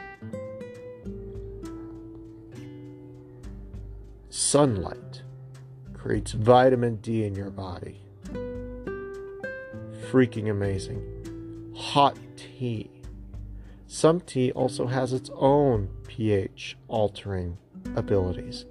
Sunlight 4.31 5.21
creates 5.93 6.31
vitamin 6.31 6.95
D 6.95 7.23
in 7.23 7.35
your 7.35 7.51
body. 7.51 8.04
Freaking 10.15 10.49
amazing. 10.49 11.73
Hot 11.75 12.17
tea. 12.37 12.89
Some 13.85 14.21
tea 14.21 14.49
also 14.53 14.87
has 14.87 15.11
its 15.11 15.29
own 15.35 15.89
pH 16.07 16.77
altering 16.87 17.57
abilities. 17.97 18.63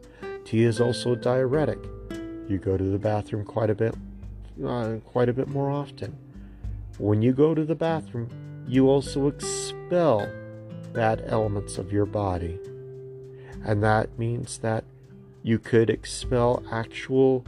Tea 0.47 0.65
is 0.65 0.81
also 0.81 1.15
diuretic. 1.15 1.79
You 2.49 2.57
go 2.57 2.79
to 2.79 2.85
the 2.85 2.99
bathroom 2.99 3.45
quite 3.45 3.69
a 3.69 3.75
bit 3.75 3.95
uh, 4.67 4.95
quite 5.05 5.29
a 5.29 5.35
bit 5.35 5.49
more 5.49 5.69
often. 5.71 6.17
When 6.97 7.21
you 7.21 7.35
go 7.35 7.55
to 7.55 7.67
the 7.67 7.75
bathroom, 7.75 8.31
you 8.67 8.89
also 8.89 9.27
expel 9.27 10.27
bad 10.95 11.25
elements 11.27 11.77
of 11.77 11.93
your 11.93 12.07
body. 12.07 12.59
And 13.63 13.83
that 13.83 14.19
means 14.19 14.57
that 14.61 14.85
you 15.43 15.59
could 15.59 15.91
expel 15.91 16.65
actual 16.73 17.45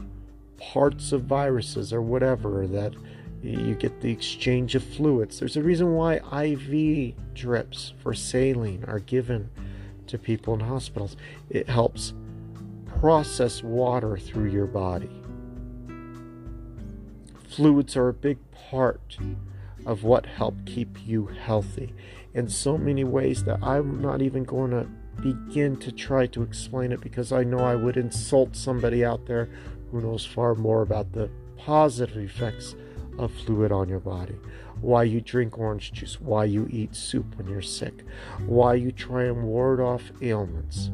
parts 0.59 1.13
of 1.13 1.23
viruses 1.23 1.95
or 1.95 2.03
whatever, 2.03 2.67
that 2.67 2.93
you 3.47 3.75
get 3.75 4.01
the 4.01 4.11
exchange 4.11 4.75
of 4.75 4.83
fluids. 4.83 5.39
There's 5.39 5.57
a 5.57 5.63
reason 5.63 5.95
why 5.95 6.17
IV 6.17 7.15
drips 7.35 7.93
for 8.03 8.15
saline 8.15 8.85
are 8.87 8.99
given 8.99 9.51
to 10.09 10.19
people 10.19 10.55
in 10.55 10.61
hospitals. 10.61 11.17
It 11.51 11.69
helps 11.69 12.13
process 13.01 13.63
water 13.63 14.17
through 14.17 14.51
your 14.51 14.67
body. 14.67 15.11
Fluids 17.49 17.97
are 17.97 18.09
a 18.09 18.15
big 18.15 18.39
part 18.71 19.19
of 19.85 20.03
what 20.03 20.27
help 20.27 20.55
keep 20.67 21.07
you 21.07 21.27
healthy 21.27 21.95
in 22.35 22.49
so 22.49 22.77
many 22.77 23.05
ways 23.05 23.45
that 23.45 23.63
I'm 23.63 24.01
not 24.01 24.21
even 24.21 24.45
going 24.45 24.73
to 24.73 24.87
begin 25.23 25.77
to 25.79 25.93
try 25.93 26.27
to 26.27 26.43
explain 26.43 26.93
it 26.93 27.01
because 27.01 27.33
I 27.33 27.45
know 27.45 27.59
I 27.61 27.75
would 27.75 27.97
insult 27.97 28.57
somebody 28.57 29.05
out 29.05 29.27
there 29.27 29.49
who 29.91 30.01
knows 30.01 30.27
far 30.27 30.55
more 30.55 30.83
about 30.83 31.13
the 31.13 31.31
positive 31.57 32.17
effects 32.19 32.75
of 33.19 33.33
fluid 33.33 33.73
on 33.73 33.89
your 33.89 34.01
body. 34.01 34.37
Why 34.81 35.05
you 35.05 35.21
drink 35.21 35.59
orange 35.59 35.93
juice, 35.93 36.21
why 36.21 36.45
you 36.45 36.69
eat 36.71 36.95
soup 36.95 37.37
when 37.37 37.49
you're 37.49 37.63
sick, 37.63 38.05
why 38.47 38.75
you 38.75 38.93
try 38.93 39.25
and 39.25 39.45
ward 39.45 39.81
off 39.81 40.03
ailments. 40.21 40.91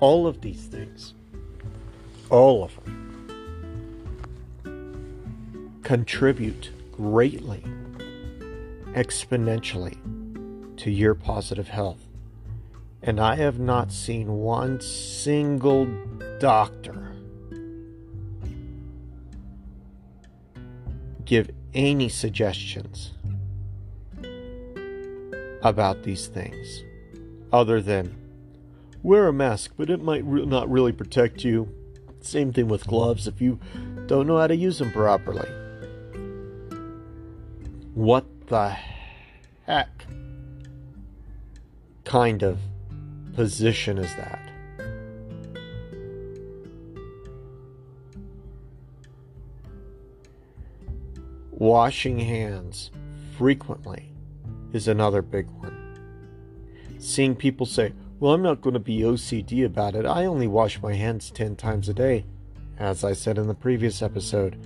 All 0.00 0.26
of 0.26 0.40
these 0.42 0.66
things, 0.66 1.14
all 2.28 2.64
of 2.64 2.74
them, 2.84 3.00
contribute 5.82 6.70
greatly, 6.92 7.64
exponentially 8.92 9.96
to 10.76 10.90
your 10.90 11.14
positive 11.14 11.68
health. 11.68 12.00
And 13.02 13.20
I 13.20 13.36
have 13.36 13.58
not 13.58 13.92
seen 13.92 14.28
one 14.38 14.80
single 14.80 15.86
doctor 16.38 16.93
give 21.24 21.50
any 21.72 22.08
suggestions 22.08 23.12
about 25.62 26.02
these 26.02 26.26
things 26.26 26.84
other 27.52 27.80
than 27.80 28.14
wear 29.02 29.28
a 29.28 29.32
mask, 29.32 29.72
but 29.76 29.90
it 29.90 30.02
might 30.02 30.24
re- 30.24 30.44
not 30.44 30.70
really 30.70 30.92
protect 30.92 31.44
you. 31.44 31.68
Same 32.20 32.52
thing 32.52 32.68
with 32.68 32.86
gloves 32.86 33.26
if 33.26 33.40
you 33.40 33.58
don't 34.06 34.26
know 34.26 34.38
how 34.38 34.46
to 34.46 34.56
use 34.56 34.78
them 34.78 34.92
properly. 34.92 35.48
What 37.94 38.24
the 38.48 38.76
heck 39.66 40.06
kind 42.04 42.42
of 42.42 42.58
position 43.34 43.98
is 43.98 44.14
that? 44.16 44.43
Washing 51.64 52.18
hands 52.18 52.90
frequently 53.38 54.12
is 54.74 54.86
another 54.86 55.22
big 55.22 55.48
one. 55.48 55.96
Seeing 56.98 57.34
people 57.34 57.64
say, 57.64 57.94
Well, 58.20 58.34
I'm 58.34 58.42
not 58.42 58.60
going 58.60 58.74
to 58.74 58.78
be 58.78 58.98
OCD 58.98 59.64
about 59.64 59.94
it. 59.94 60.04
I 60.04 60.26
only 60.26 60.46
wash 60.46 60.82
my 60.82 60.92
hands 60.92 61.30
10 61.30 61.56
times 61.56 61.88
a 61.88 61.94
day. 61.94 62.26
As 62.78 63.02
I 63.02 63.14
said 63.14 63.38
in 63.38 63.46
the 63.46 63.54
previous 63.54 64.02
episode, 64.02 64.58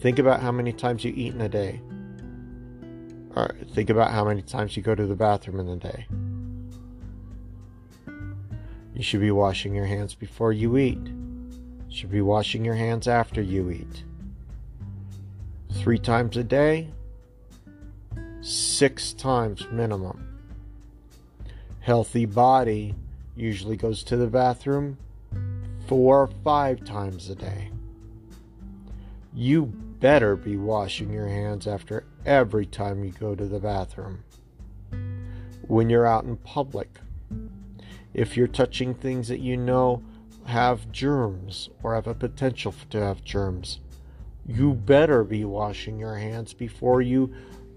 think 0.00 0.18
about 0.18 0.40
how 0.40 0.50
many 0.50 0.72
times 0.72 1.04
you 1.04 1.12
eat 1.14 1.34
in 1.34 1.40
a 1.40 1.48
day. 1.48 1.80
Right, 3.28 3.70
think 3.72 3.88
about 3.88 4.10
how 4.10 4.24
many 4.24 4.42
times 4.42 4.76
you 4.76 4.82
go 4.82 4.96
to 4.96 5.06
the 5.06 5.14
bathroom 5.14 5.60
in 5.60 5.68
a 5.68 5.76
day. 5.76 6.06
You 8.92 9.04
should 9.04 9.20
be 9.20 9.30
washing 9.30 9.72
your 9.72 9.86
hands 9.86 10.16
before 10.16 10.52
you 10.52 10.76
eat. 10.76 10.98
You 10.98 11.96
should 11.96 12.10
be 12.10 12.22
washing 12.22 12.64
your 12.64 12.74
hands 12.74 13.06
after 13.06 13.40
you 13.40 13.70
eat. 13.70 14.02
Three 15.80 15.98
times 15.98 16.36
a 16.36 16.44
day, 16.44 16.88
six 18.42 19.14
times 19.14 19.66
minimum. 19.72 20.38
Healthy 21.80 22.26
body 22.26 22.94
usually 23.34 23.78
goes 23.78 24.04
to 24.04 24.18
the 24.18 24.26
bathroom 24.26 24.98
four 25.86 26.24
or 26.24 26.30
five 26.44 26.84
times 26.84 27.30
a 27.30 27.34
day. 27.34 27.70
You 29.32 29.64
better 29.64 30.36
be 30.36 30.58
washing 30.58 31.14
your 31.14 31.28
hands 31.28 31.66
after 31.66 32.04
every 32.26 32.66
time 32.66 33.02
you 33.02 33.12
go 33.12 33.34
to 33.34 33.46
the 33.46 33.58
bathroom. 33.58 34.22
When 35.66 35.88
you're 35.88 36.06
out 36.06 36.24
in 36.24 36.36
public, 36.36 37.00
if 38.12 38.36
you're 38.36 38.48
touching 38.48 38.92
things 38.92 39.28
that 39.28 39.40
you 39.40 39.56
know 39.56 40.02
have 40.44 40.92
germs 40.92 41.70
or 41.82 41.94
have 41.94 42.06
a 42.06 42.14
potential 42.14 42.74
to 42.90 43.00
have 43.00 43.24
germs, 43.24 43.80
you 44.46 44.74
better 44.74 45.24
be 45.24 45.44
washing 45.44 45.98
your 45.98 46.16
hands 46.16 46.52
before 46.52 47.02
you 47.02 47.32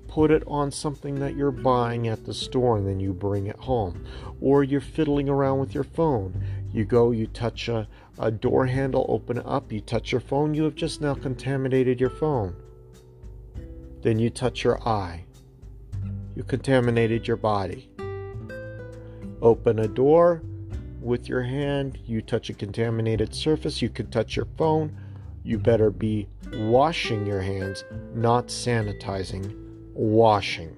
put 0.08 0.30
it 0.30 0.44
on 0.46 0.70
something 0.72 1.16
that 1.16 1.36
you're 1.36 1.52
buying 1.52 2.08
at 2.08 2.24
the 2.24 2.34
store 2.34 2.78
and 2.78 2.88
then 2.88 3.00
you 3.00 3.14
bring 3.14 3.48
it 3.48 3.56
home. 3.58 4.06
Or 4.42 4.64
you're 4.64 4.82
fiddling 4.82 5.28
around 5.28 5.60
with 5.60 5.74
your 5.74 5.84
phone. 5.84 6.44
You 6.72 6.86
go, 6.86 7.12
you 7.12 7.28
touch 7.28 7.68
a, 7.68 7.88
a 8.20 8.30
door 8.30 8.68
handle, 8.68 9.06
open 9.10 9.38
it 9.38 9.46
up, 9.46 9.72
you 9.72 9.82
touch 9.82 10.12
your 10.12 10.22
phone, 10.22 10.54
you 10.54 10.64
have 10.66 10.76
just 10.76 11.02
now 11.02 11.16
contaminated 11.16 12.00
your 12.00 12.12
phone. 12.12 12.56
Then 14.02 14.20
you 14.20 14.30
touch 14.30 14.64
your 14.64 14.88
eye. 14.88 15.26
you 16.36 16.44
contaminated 16.44 17.28
your 17.28 17.38
body. 17.38 17.90
Open 19.42 19.80
a 19.80 19.88
door 19.88 20.44
with 21.02 21.28
your 21.28 21.42
hand, 21.42 22.00
you 22.06 22.22
touch 22.22 22.50
a 22.50 22.54
contaminated 22.54 23.34
surface, 23.36 23.82
you 23.82 23.90
could 23.90 24.12
touch 24.12 24.36
your 24.36 24.48
phone. 24.58 24.96
You 25.44 25.60
better 25.60 25.92
be 25.92 26.30
washing 26.58 27.26
your 27.26 27.42
hands, 27.42 27.84
not 28.14 28.48
sanitizing, 28.48 29.56
washing. 29.94 30.76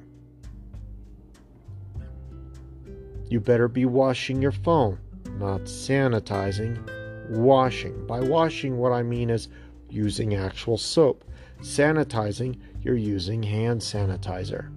You 3.30 3.40
better 3.40 3.68
be 3.68 3.86
washing 3.86 4.42
your 4.42 4.52
phone, 4.52 5.00
not 5.40 5.62
sanitizing, 5.62 7.30
washing. 7.30 8.06
By 8.06 8.20
washing, 8.20 8.78
what 8.78 8.92
I 8.92 9.04
mean 9.04 9.30
is 9.30 9.50
using 9.90 10.36
actual 10.36 10.78
soap. 10.78 11.24
Sanitizing, 11.62 12.60
you're 12.82 12.96
using 12.96 13.42
hand 13.42 13.82
sanitizer. 13.82 14.70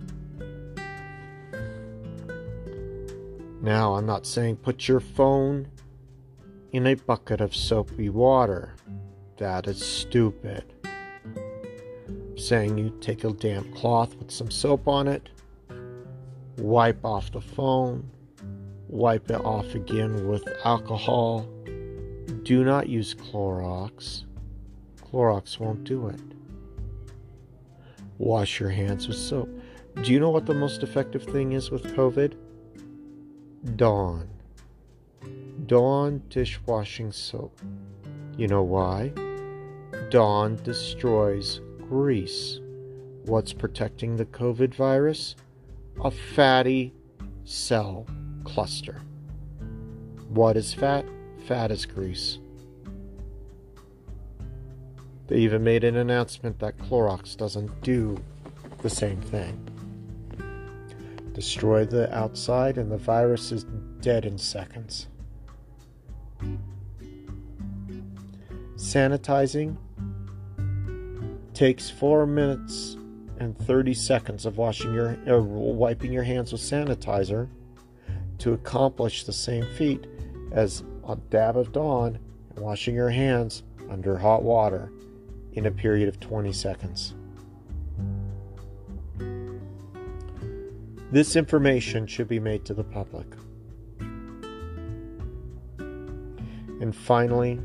Now, 3.60 3.94
I'm 3.94 4.06
not 4.06 4.24
saying 4.24 4.56
put 4.56 4.88
your 4.88 5.00
phone 5.00 5.68
in 6.72 6.86
a 6.86 6.94
bucket 6.94 7.40
of 7.40 7.54
soapy 7.54 8.08
water. 8.08 8.74
That 9.36 9.66
is 9.66 9.84
stupid. 9.84 10.77
Saying 12.48 12.78
you 12.78 12.96
take 13.02 13.24
a 13.24 13.30
damp 13.30 13.74
cloth 13.74 14.16
with 14.16 14.30
some 14.30 14.50
soap 14.50 14.88
on 14.88 15.06
it, 15.06 15.28
wipe 16.56 17.04
off 17.04 17.30
the 17.30 17.42
phone, 17.42 18.08
wipe 18.88 19.30
it 19.30 19.44
off 19.44 19.74
again 19.74 20.26
with 20.26 20.48
alcohol. 20.64 21.46
Do 22.44 22.64
not 22.64 22.88
use 22.88 23.14
Clorox. 23.14 24.24
Clorox 25.02 25.60
won't 25.60 25.84
do 25.84 26.08
it. 26.08 26.22
Wash 28.16 28.60
your 28.60 28.70
hands 28.70 29.08
with 29.08 29.18
soap. 29.18 29.50
Do 30.00 30.10
you 30.10 30.18
know 30.18 30.30
what 30.30 30.46
the 30.46 30.54
most 30.54 30.82
effective 30.82 31.24
thing 31.24 31.52
is 31.52 31.70
with 31.70 31.94
COVID? 31.94 32.32
Dawn. 33.76 34.26
Dawn 35.66 36.22
dishwashing 36.30 37.12
soap. 37.12 37.60
You 38.38 38.48
know 38.48 38.62
why? 38.62 39.12
Dawn 40.08 40.56
destroys 40.62 41.60
grease. 41.88 42.60
What's 43.24 43.52
protecting 43.52 44.16
the 44.16 44.26
COVID 44.26 44.74
virus? 44.74 45.36
A 46.04 46.10
fatty 46.10 46.92
cell 47.44 48.06
cluster. 48.44 49.02
What 50.28 50.56
is 50.56 50.74
fat? 50.74 51.04
Fat 51.46 51.70
is 51.70 51.86
grease. 51.86 52.38
They 55.28 55.36
even 55.36 55.62
made 55.64 55.84
an 55.84 55.96
announcement 55.96 56.58
that 56.60 56.78
Clorox 56.78 57.36
doesn't 57.36 57.82
do 57.82 58.22
the 58.82 58.90
same 58.90 59.20
thing 59.20 59.68
destroy 61.38 61.84
the 61.84 62.12
outside, 62.12 62.78
and 62.78 62.90
the 62.90 62.96
virus 62.96 63.52
is 63.52 63.64
dead 64.00 64.24
in 64.24 64.36
seconds. 64.36 65.06
Sanitizing 68.74 69.76
takes 71.58 71.90
4 71.90 72.24
minutes 72.24 72.96
and 73.40 73.58
30 73.58 73.92
seconds 73.92 74.46
of 74.46 74.58
washing 74.58 74.94
your 74.94 75.18
uh, 75.28 75.42
wiping 75.42 76.12
your 76.12 76.22
hands 76.22 76.52
with 76.52 76.60
sanitizer 76.60 77.48
to 78.38 78.52
accomplish 78.52 79.24
the 79.24 79.32
same 79.32 79.66
feat 79.74 80.06
as 80.52 80.84
a 81.08 81.16
dab 81.30 81.56
of 81.56 81.72
dawn 81.72 82.16
and 82.54 82.64
washing 82.64 82.94
your 82.94 83.10
hands 83.10 83.64
under 83.90 84.16
hot 84.16 84.44
water 84.44 84.92
in 85.54 85.66
a 85.66 85.70
period 85.72 86.08
of 86.08 86.20
20 86.20 86.52
seconds. 86.52 87.16
This 91.10 91.34
information 91.34 92.06
should 92.06 92.28
be 92.28 92.38
made 92.38 92.64
to 92.66 92.74
the 92.74 92.84
public. 92.84 93.26
And 96.80 96.94
finally, 96.94 97.58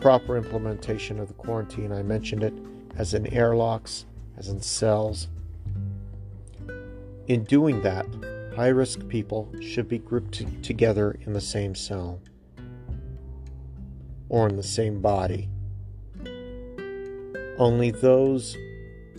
proper 0.00 0.36
implementation 0.36 1.18
of 1.18 1.28
the 1.28 1.34
quarantine. 1.34 1.92
I 1.92 2.02
mentioned 2.02 2.42
it 2.42 2.54
as 2.96 3.14
in 3.14 3.26
airlocks, 3.26 4.06
as 4.36 4.48
in 4.48 4.60
cells. 4.60 5.28
In 7.26 7.44
doing 7.44 7.82
that, 7.82 8.06
high 8.54 8.68
risk 8.68 9.06
people 9.08 9.52
should 9.60 9.88
be 9.88 9.98
grouped 9.98 10.32
t- 10.32 10.46
together 10.62 11.18
in 11.22 11.32
the 11.32 11.40
same 11.40 11.74
cell 11.74 12.20
or 14.28 14.48
in 14.48 14.56
the 14.56 14.62
same 14.62 15.00
body. 15.00 15.48
Only 17.58 17.90
those 17.90 18.56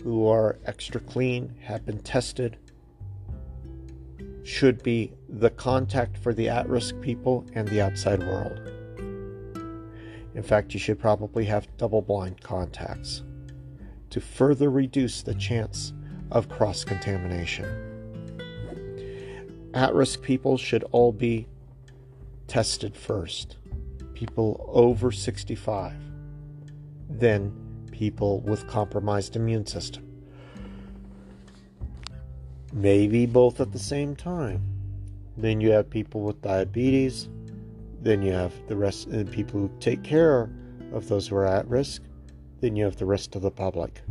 who 0.02 0.26
are 0.28 0.58
extra 0.64 1.00
clean, 1.00 1.54
have 1.60 1.84
been 1.84 1.98
tested, 1.98 2.56
should 4.44 4.82
be 4.82 5.12
the 5.28 5.50
contact 5.50 6.16
for 6.16 6.32
the 6.32 6.48
at 6.48 6.68
risk 6.68 7.00
people 7.00 7.44
and 7.54 7.68
the 7.68 7.80
outside 7.80 8.20
world. 8.20 8.77
In 10.38 10.44
fact, 10.44 10.72
you 10.72 10.78
should 10.78 11.00
probably 11.00 11.46
have 11.46 11.66
double 11.78 12.00
blind 12.00 12.40
contacts 12.40 13.24
to 14.10 14.20
further 14.20 14.70
reduce 14.70 15.20
the 15.20 15.34
chance 15.34 15.92
of 16.30 16.48
cross 16.48 16.84
contamination. 16.84 17.66
At 19.74 19.94
risk 19.94 20.22
people 20.22 20.56
should 20.56 20.84
all 20.92 21.10
be 21.10 21.48
tested 22.46 22.94
first, 22.96 23.56
people 24.14 24.64
over 24.68 25.10
65, 25.10 25.96
then 27.10 27.52
people 27.90 28.38
with 28.42 28.68
compromised 28.68 29.34
immune 29.34 29.66
system 29.66 30.04
maybe 32.72 33.26
both 33.26 33.60
at 33.60 33.72
the 33.72 33.78
same 33.78 34.14
time. 34.14 34.62
Then 35.36 35.60
you 35.60 35.72
have 35.72 35.90
people 35.90 36.20
with 36.20 36.40
diabetes. 36.42 37.28
Then 38.00 38.22
you 38.22 38.32
have 38.32 38.52
the 38.68 38.76
rest 38.76 39.10
the 39.10 39.24
people 39.24 39.60
who 39.60 39.70
take 39.80 40.02
care 40.02 40.50
of 40.92 41.08
those 41.08 41.28
who 41.28 41.36
are 41.36 41.46
at 41.46 41.68
risk. 41.68 42.02
Then 42.60 42.76
you 42.76 42.84
have 42.84 42.96
the 42.96 43.06
rest 43.06 43.36
of 43.36 43.42
the 43.42 43.50
public. 43.50 44.02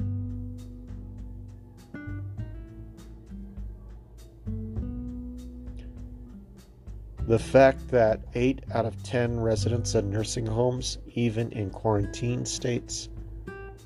The 7.27 7.39
fact 7.39 7.89
that 7.89 8.21
8 8.35 8.63
out 8.73 8.85
of 8.85 9.03
10 9.03 9.41
residents 9.41 9.93
at 9.95 10.05
nursing 10.05 10.45
homes, 10.45 10.97
even 11.13 11.51
in 11.51 11.69
quarantine 11.69 12.45
states, 12.45 13.09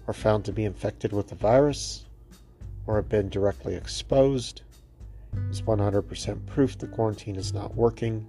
are 0.08 0.14
found 0.14 0.46
to 0.46 0.54
be 0.54 0.66
infected 0.66 1.12
with 1.12 1.28
the 1.28 1.36
virus 1.36 2.06
or 2.86 2.98
have 2.98 3.10
been 3.10 3.30
directly 3.30 3.74
exposed 3.74 4.62
is 5.50 5.64
100% 5.64 6.46
proof 6.46 6.78
the 6.78 6.88
quarantine 6.88 7.36
is 7.36 7.52
not 7.52 7.74
working. 7.74 8.28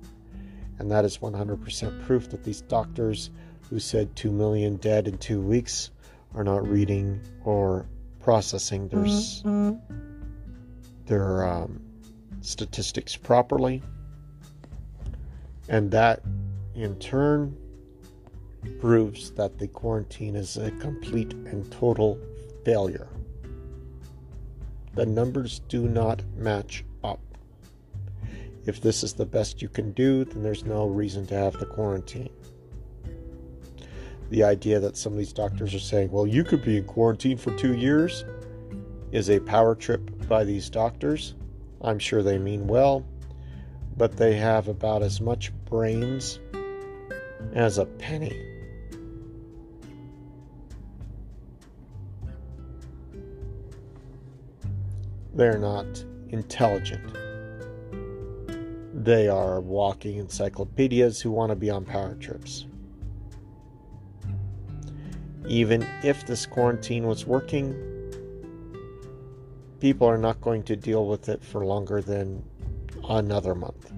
And 0.79 0.91
that 0.91 1.05
is 1.05 1.19
100% 1.19 2.07
proof 2.07 2.31
that 2.31 2.45
these 2.45 2.63
doctors 2.63 3.31
who 3.69 3.79
said 3.79 4.15
2 4.17 4.31
million 4.31 4.77
dead 4.77 5.09
in 5.09 5.19
two 5.19 5.41
weeks 5.41 5.91
are 6.35 6.45
not 6.45 6.67
reading 6.67 7.21
or 7.45 7.87
processing 8.21 8.89
their, 8.89 9.01
mm-hmm. 9.01 9.73
their 11.07 11.47
um, 11.47 11.81
statistics 12.41 13.17
properly. 13.17 13.83
And 15.69 15.91
that 15.91 16.23
in 16.75 16.97
turn 16.99 17.57
proves 18.81 19.31
that 19.33 19.59
the 19.59 19.69
quarantine 19.69 20.37
is 20.37 20.57
a 20.57 20.71
complete 20.73 21.33
and 21.33 21.71
total 21.73 22.19
failure. 22.65 23.09
The 24.95 25.07
numbers 25.07 25.61
do 25.69 25.89
not 25.89 26.23
match. 26.37 26.85
If 28.65 28.81
this 28.81 29.03
is 29.03 29.13
the 29.13 29.27
best 29.27 29.61
you 29.61 29.69
can 29.69 29.93
do, 29.93 30.25
then 30.25 30.43
there's 30.43 30.65
no 30.65 30.87
reason 30.87 31.27
to 31.27 31.35
have 31.35 31.59
the 31.59 31.67
quarantine. 31.67 32.31
The 34.31 34.45
idea 34.45 34.79
that 34.81 34.97
some 34.97 35.13
of 35.13 35.19
these 35.19 35.33
doctors 35.33 35.75
are 35.75 35.81
saying, 35.81 36.11
well, 36.11 36.27
you 36.27 36.45
could 36.45 36.65
be 36.65 36.79
in 36.79 36.85
quarantine 36.85 37.37
for 37.37 37.51
two 37.57 37.75
years, 37.75 38.25
is 39.11 39.29
a 39.29 39.41
power 39.41 39.75
trip 39.75 40.29
by 40.29 40.45
these 40.45 40.71
doctors. 40.71 41.35
I'm 41.83 41.99
sure 41.99 42.23
they 42.23 42.39
mean 42.39 42.67
well, 42.67 43.05
but 43.97 44.17
they 44.17 44.35
have 44.37 44.69
about 44.69 45.03
as 45.03 45.21
much 45.21 45.53
brains 45.67 46.39
as 47.55 47.79
a 47.79 47.85
penny. 47.85 48.49
They're 55.35 55.59
not 55.59 56.05
intelligent. 56.29 57.22
They 59.03 59.27
are 59.27 59.61
walking 59.61 60.19
encyclopedias 60.19 61.21
who 61.21 61.33
want 61.33 61.51
to 61.51 61.57
be 61.57 61.71
on 61.71 61.85
power 61.85 62.15
trips. 62.15 62.67
Even 65.49 65.85
if 66.05 66.25
this 66.25 66.47
quarantine 66.47 67.09
was 67.09 67.27
working, 67.27 67.75
people 69.81 70.07
are 70.07 70.19
not 70.19 70.41
going 70.41 70.63
to 70.63 70.77
deal 70.77 71.09
with 71.09 71.29
it 71.29 71.43
for 71.43 71.65
longer 71.65 72.01
than 72.01 72.45
another 73.09 73.57
month. 73.57 73.93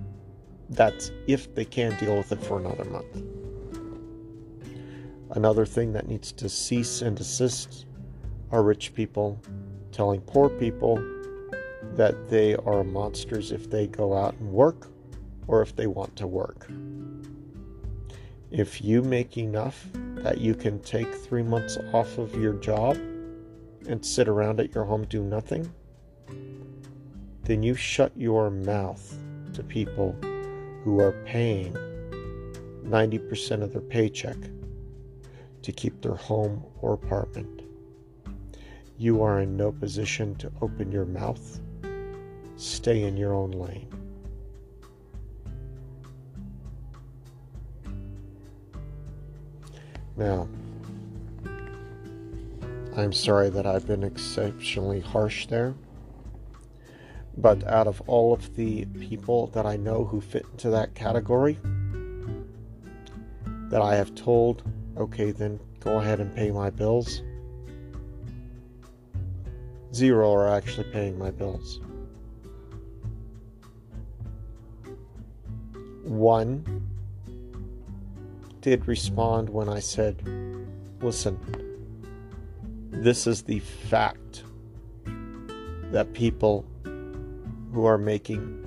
That's 0.70 1.10
if 1.26 1.54
they 1.54 1.66
can 1.66 1.94
deal 1.98 2.16
with 2.16 2.32
it 2.32 2.42
for 2.42 2.58
another 2.58 2.86
month. 2.86 3.22
Another 5.32 5.66
thing 5.66 5.92
that 5.92 6.08
needs 6.08 6.32
to 6.32 6.48
cease 6.48 7.02
and 7.02 7.14
desist 7.14 7.84
are 8.50 8.62
rich 8.62 8.94
people 8.94 9.38
telling 9.92 10.22
poor 10.22 10.48
people 10.48 10.96
that 11.92 12.30
they 12.30 12.56
are 12.56 12.82
monsters 12.82 13.52
if 13.52 13.68
they 13.68 13.86
go 13.86 14.16
out 14.16 14.34
and 14.40 14.50
work 14.50 14.88
or 15.46 15.62
if 15.62 15.74
they 15.76 15.87
want 15.87 16.16
to 16.16 16.26
work. 16.26 16.68
If 18.50 18.83
you 18.83 19.02
make 19.02 19.37
enough 19.37 19.87
that 20.16 20.38
you 20.38 20.54
can 20.54 20.80
take 20.80 21.12
three 21.12 21.42
months 21.42 21.76
off 21.92 22.18
of 22.18 22.35
your 22.40 22.54
job 22.54 22.96
and 23.88 24.04
sit 24.04 24.28
around 24.28 24.61
at 24.61 24.74
your 24.74 24.85
home 24.85 25.04
do 25.07 25.22
nothing, 25.22 25.72
then 27.42 27.62
you 27.62 27.74
shut 27.74 28.12
your 28.16 28.50
mouth 28.50 29.18
to 29.52 29.62
people 29.62 30.16
who 30.83 31.00
are 31.00 31.12
paying 31.24 31.72
90% 32.85 33.62
of 33.62 33.72
their 33.72 33.83
paycheck 33.83 34.37
to 35.62 35.72
keep 35.72 36.00
their 36.00 36.14
home 36.14 36.62
or 36.80 36.92
apartment. 36.92 37.62
You 38.98 39.22
are 39.22 39.40
in 39.40 39.57
no 39.57 39.72
position 39.72 40.35
to 40.37 40.52
open 40.62 40.92
your 40.92 41.07
mouth. 41.07 41.61
Stay 42.57 43.02
in 43.02 43.16
your 43.16 43.35
own 43.35 43.50
lane. 43.50 43.88
Now, 50.16 50.48
I'm 52.96 53.12
sorry 53.12 53.50
that 53.50 53.66
I've 53.66 53.87
been 53.87 54.05
exceptionally 54.05 55.00
harsh 55.00 55.46
there. 55.46 55.74
But 57.37 57.64
out 57.64 57.88
of 57.88 58.00
all 58.07 58.33
of 58.33 58.55
the 58.55 58.85
people 58.85 59.48
that 59.48 59.66
I 59.66 59.77
know 59.77 60.05
who 60.05 60.20
fit 60.20 60.46
into 60.53 60.70
that 60.70 60.94
category, 60.94 61.59
that 63.70 63.83
I 63.83 63.96
have 63.96 64.14
told, 64.14 64.62
okay, 64.96 65.33
then 65.33 65.59
go 65.81 65.98
ahead 65.98 66.20
and 66.20 66.33
pay 66.35 66.53
my 66.53 66.70
bills, 66.70 67.22
zero 69.92 70.33
are 70.33 70.48
actually 70.48 70.90
paying 70.92 71.18
my 71.18 71.33
bills. 71.33 71.81
One 76.05 76.93
did 78.64 78.88
respond 78.88 79.50
when 79.50 79.68
I 79.68 79.79
said, 79.79 80.22
listen, 81.03 81.38
this 82.90 83.27
is 83.27 83.42
the 83.42 83.59
fact 83.59 84.42
that 85.92 86.14
people 86.14 86.64
who 87.74 87.85
are 87.85 87.98
making 87.98 88.62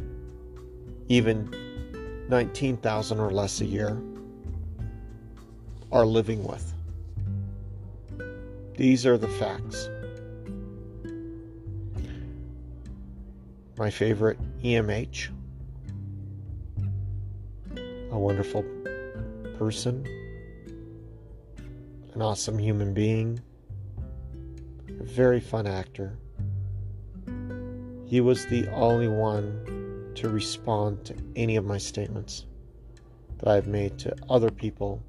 even 1.07 1.49
19,000 2.29 3.19
or 3.19 3.31
less 3.31 3.59
a 3.61 3.65
year 3.65 3.99
are 5.91 6.05
living 6.05 6.43
with. 6.43 6.75
These 8.75 9.03
are 9.07 9.17
the 9.17 9.27
facts. 9.27 9.89
My 13.79 13.89
favorite 13.89 14.37
EMH, 14.61 15.29
a 18.11 18.19
wonderful 18.19 18.63
person, 19.57 20.05
an 22.13 22.21
awesome 22.21 22.57
human 22.57 22.93
being, 22.93 23.39
a 24.99 25.03
very 25.03 25.39
fun 25.39 25.67
actor 25.67 26.17
he 28.07 28.21
was 28.21 28.45
the 28.45 28.69
only 28.69 29.09
one 29.09 30.13
to 30.15 30.29
respond 30.29 31.03
to 31.03 31.13
any 31.35 31.57
of 31.57 31.65
my 31.65 31.77
statements 31.77 32.45
that 33.39 33.49
I've 33.49 33.67
made 33.67 33.99
to 33.99 34.15
other 34.29 34.49
people 34.49 35.03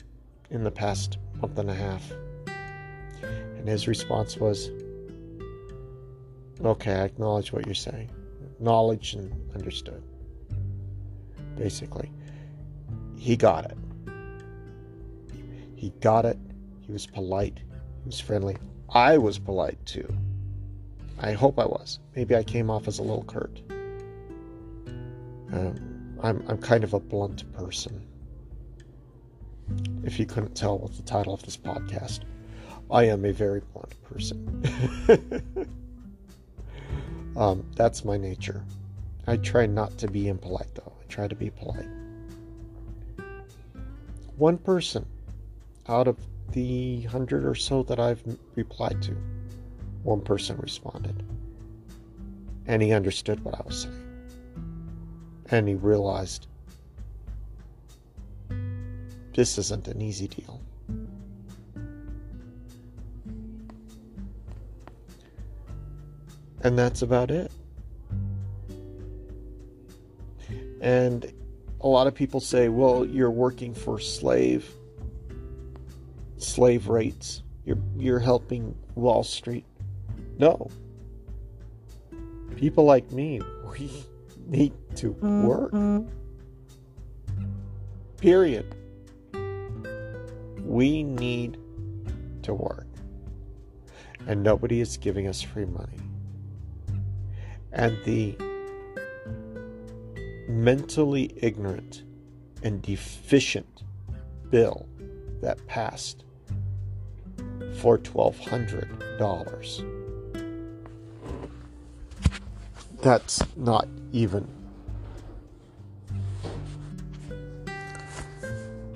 in 0.51 0.65
the 0.65 0.71
past 0.73 1.19
month 1.41 1.57
and 1.59 1.71
a 1.71 1.75
half. 1.75 2.11
And 3.29 3.69
his 3.69 3.87
response 3.87 4.37
was, 4.37 4.71
Okay, 6.61 6.93
I 6.93 7.05
acknowledge 7.05 7.53
what 7.53 7.67
you're 7.67 7.75
saying. 7.77 8.11
Acknowledged 8.57 9.17
and 9.17 9.33
understood. 9.55 10.03
Basically, 11.57 12.11
he 13.17 13.37
got 13.37 13.65
it. 13.65 13.79
He 15.79 15.91
got 16.01 16.25
it. 16.25 16.37
He 16.81 16.91
was 16.91 17.07
polite. 17.07 17.61
He 18.03 18.07
was 18.07 18.19
friendly. 18.19 18.57
I 18.91 19.17
was 19.17 19.39
polite 19.39 19.79
too. 19.87 20.13
I 21.21 21.35
hope 21.35 21.57
I 21.57 21.67
was. 21.67 22.01
Maybe 22.17 22.35
I 22.35 22.43
came 22.43 22.69
off 22.69 22.89
as 22.89 22.99
a 22.99 23.03
little 23.03 23.23
curt. 23.23 23.63
Um, 25.53 26.19
I'm, 26.21 26.45
I'm 26.49 26.59
kind 26.59 26.83
of 26.83 26.95
a 26.95 26.99
blunt 26.99 27.53
person. 27.53 28.05
If 30.03 30.19
you 30.19 30.27
couldn't 30.27 30.57
tell 30.57 30.81
with 30.81 30.97
the 30.97 31.05
title 31.05 31.33
of 31.33 31.45
this 31.45 31.57
podcast, 31.57 32.23
I 32.91 33.05
am 33.05 33.25
a 33.25 33.33
very 33.33 33.63
blunt 33.73 33.95
person. 34.03 34.65
um, 37.37 37.65
that's 37.77 38.05
my 38.05 38.17
nature. 38.17 38.65
I 39.29 39.37
try 39.37 39.67
not 39.67 39.97
to 39.99 40.09
be 40.09 40.27
impolite, 40.27 40.75
though. 40.75 40.93
I 41.01 41.05
try 41.07 41.29
to 41.29 41.37
be 41.37 41.51
polite. 41.51 41.87
One 44.37 44.59
person 44.59 45.07
out 45.89 46.09
of 46.09 46.17
the 46.53 47.03
hundred 47.03 47.45
or 47.45 47.55
so 47.55 47.83
that 47.85 47.99
I've 47.99 48.23
replied 48.55 49.03
to 49.03 49.17
one 50.03 50.21
person 50.21 50.57
responded. 50.59 51.23
And 52.67 52.83
he 52.83 52.93
understood 52.93 53.43
what 53.45 53.55
I 53.55 53.63
was 53.65 53.83
saying. 53.83 54.05
And 55.51 55.67
he 55.69 55.75
realized 55.75 56.47
this 59.35 59.57
isn't 59.57 59.89
an 59.89 60.03
easy 60.03 60.29
deal. 60.29 60.61
And 66.63 66.79
that's 66.79 67.03
about 67.03 67.31
it. 67.31 67.51
And 70.81 71.33
a 71.81 71.89
lot 71.89 72.07
of 72.07 72.15
people 72.15 72.41
say, 72.41 72.69
well, 72.69 73.07
you're 73.07 73.31
working 73.31 73.73
for 73.73 73.99
slave 73.99 74.71
slave 76.39 76.89
rates. 76.89 77.43
You're 77.65 77.79
you're 77.97 78.19
helping 78.19 78.75
Wall 78.95 79.23
Street. 79.23 79.67
No. 80.39 80.71
People 82.57 82.85
like 82.85 83.11
me, 83.13 83.41
we 83.71 83.91
need 84.47 84.73
to 84.97 85.11
work. 85.13 85.73
Period. 88.17 88.75
We 90.65 91.03
need 91.03 91.59
to 92.43 92.55
work. 92.55 92.87
And 94.27 94.43
nobody 94.43 94.81
is 94.81 94.97
giving 94.97 95.29
us 95.29 95.41
free 95.41 95.65
money. 95.65 95.99
And 97.73 97.97
the 98.05 98.37
mentally 100.49 101.33
ignorant 101.37 102.03
and 102.63 102.83
deficient 102.83 103.85
bill 104.51 104.89
that 105.41 105.65
passed 105.67 106.25
for 107.77 107.99
$1,200 107.99 109.99
that's 113.01 113.43
not 113.57 113.89
even. 114.13 114.47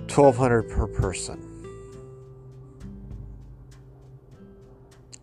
1200 0.09 0.69
per 0.69 0.87
person. 0.87 1.49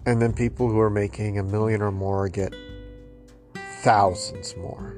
And 0.06 0.22
then 0.22 0.34
people 0.34 0.68
who 0.68 0.80
are 0.80 0.90
making 0.90 1.38
a 1.38 1.44
million 1.44 1.82
or 1.82 1.92
more 1.92 2.28
get 2.30 2.56
thousands 3.82 4.56
more. 4.58 4.96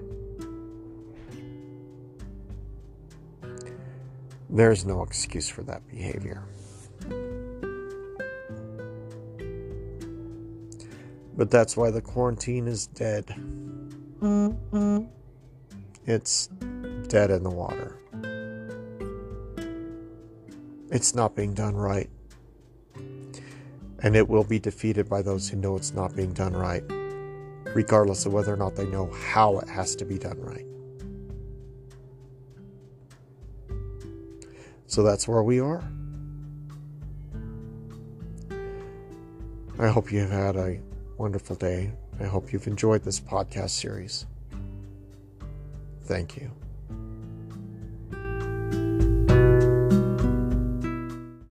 There's 4.49 4.85
no 4.85 5.03
excuse 5.03 5.49
for 5.49 5.63
that 5.63 5.85
behavior 5.89 6.43
but 11.35 11.49
that's 11.49 11.75
why 11.77 11.89
the 11.91 12.01
quarantine 12.01 12.67
is 12.67 12.87
dead. 12.87 13.33
It's 16.05 16.47
dead 17.07 17.31
in 17.31 17.43
the 17.43 17.49
water. 17.49 17.97
It's 20.89 21.15
not 21.15 21.35
being 21.35 21.53
done 21.53 21.75
right. 21.75 22.09
And 24.03 24.15
it 24.15 24.27
will 24.27 24.43
be 24.43 24.59
defeated 24.59 25.07
by 25.07 25.21
those 25.21 25.47
who 25.47 25.57
know 25.57 25.75
it's 25.75 25.93
not 25.93 26.15
being 26.15 26.33
done 26.33 26.53
right, 26.53 26.83
regardless 27.75 28.25
of 28.25 28.33
whether 28.33 28.53
or 28.53 28.57
not 28.57 28.75
they 28.75 28.87
know 28.87 29.11
how 29.11 29.59
it 29.59 29.69
has 29.69 29.95
to 29.97 30.05
be 30.05 30.17
done 30.17 30.39
right. 30.41 30.65
So 34.87 35.03
that's 35.03 35.27
where 35.27 35.43
we 35.43 35.59
are. 35.61 35.83
I 39.79 39.87
hope 39.87 40.11
you've 40.11 40.29
had 40.29 40.57
a 40.57 40.79
wonderful 41.21 41.55
day. 41.55 41.91
I 42.19 42.23
hope 42.23 42.51
you've 42.51 42.65
enjoyed 42.65 43.03
this 43.03 43.19
podcast 43.19 43.69
series. 43.69 44.25
Thank 46.05 46.35
you. 46.35 46.51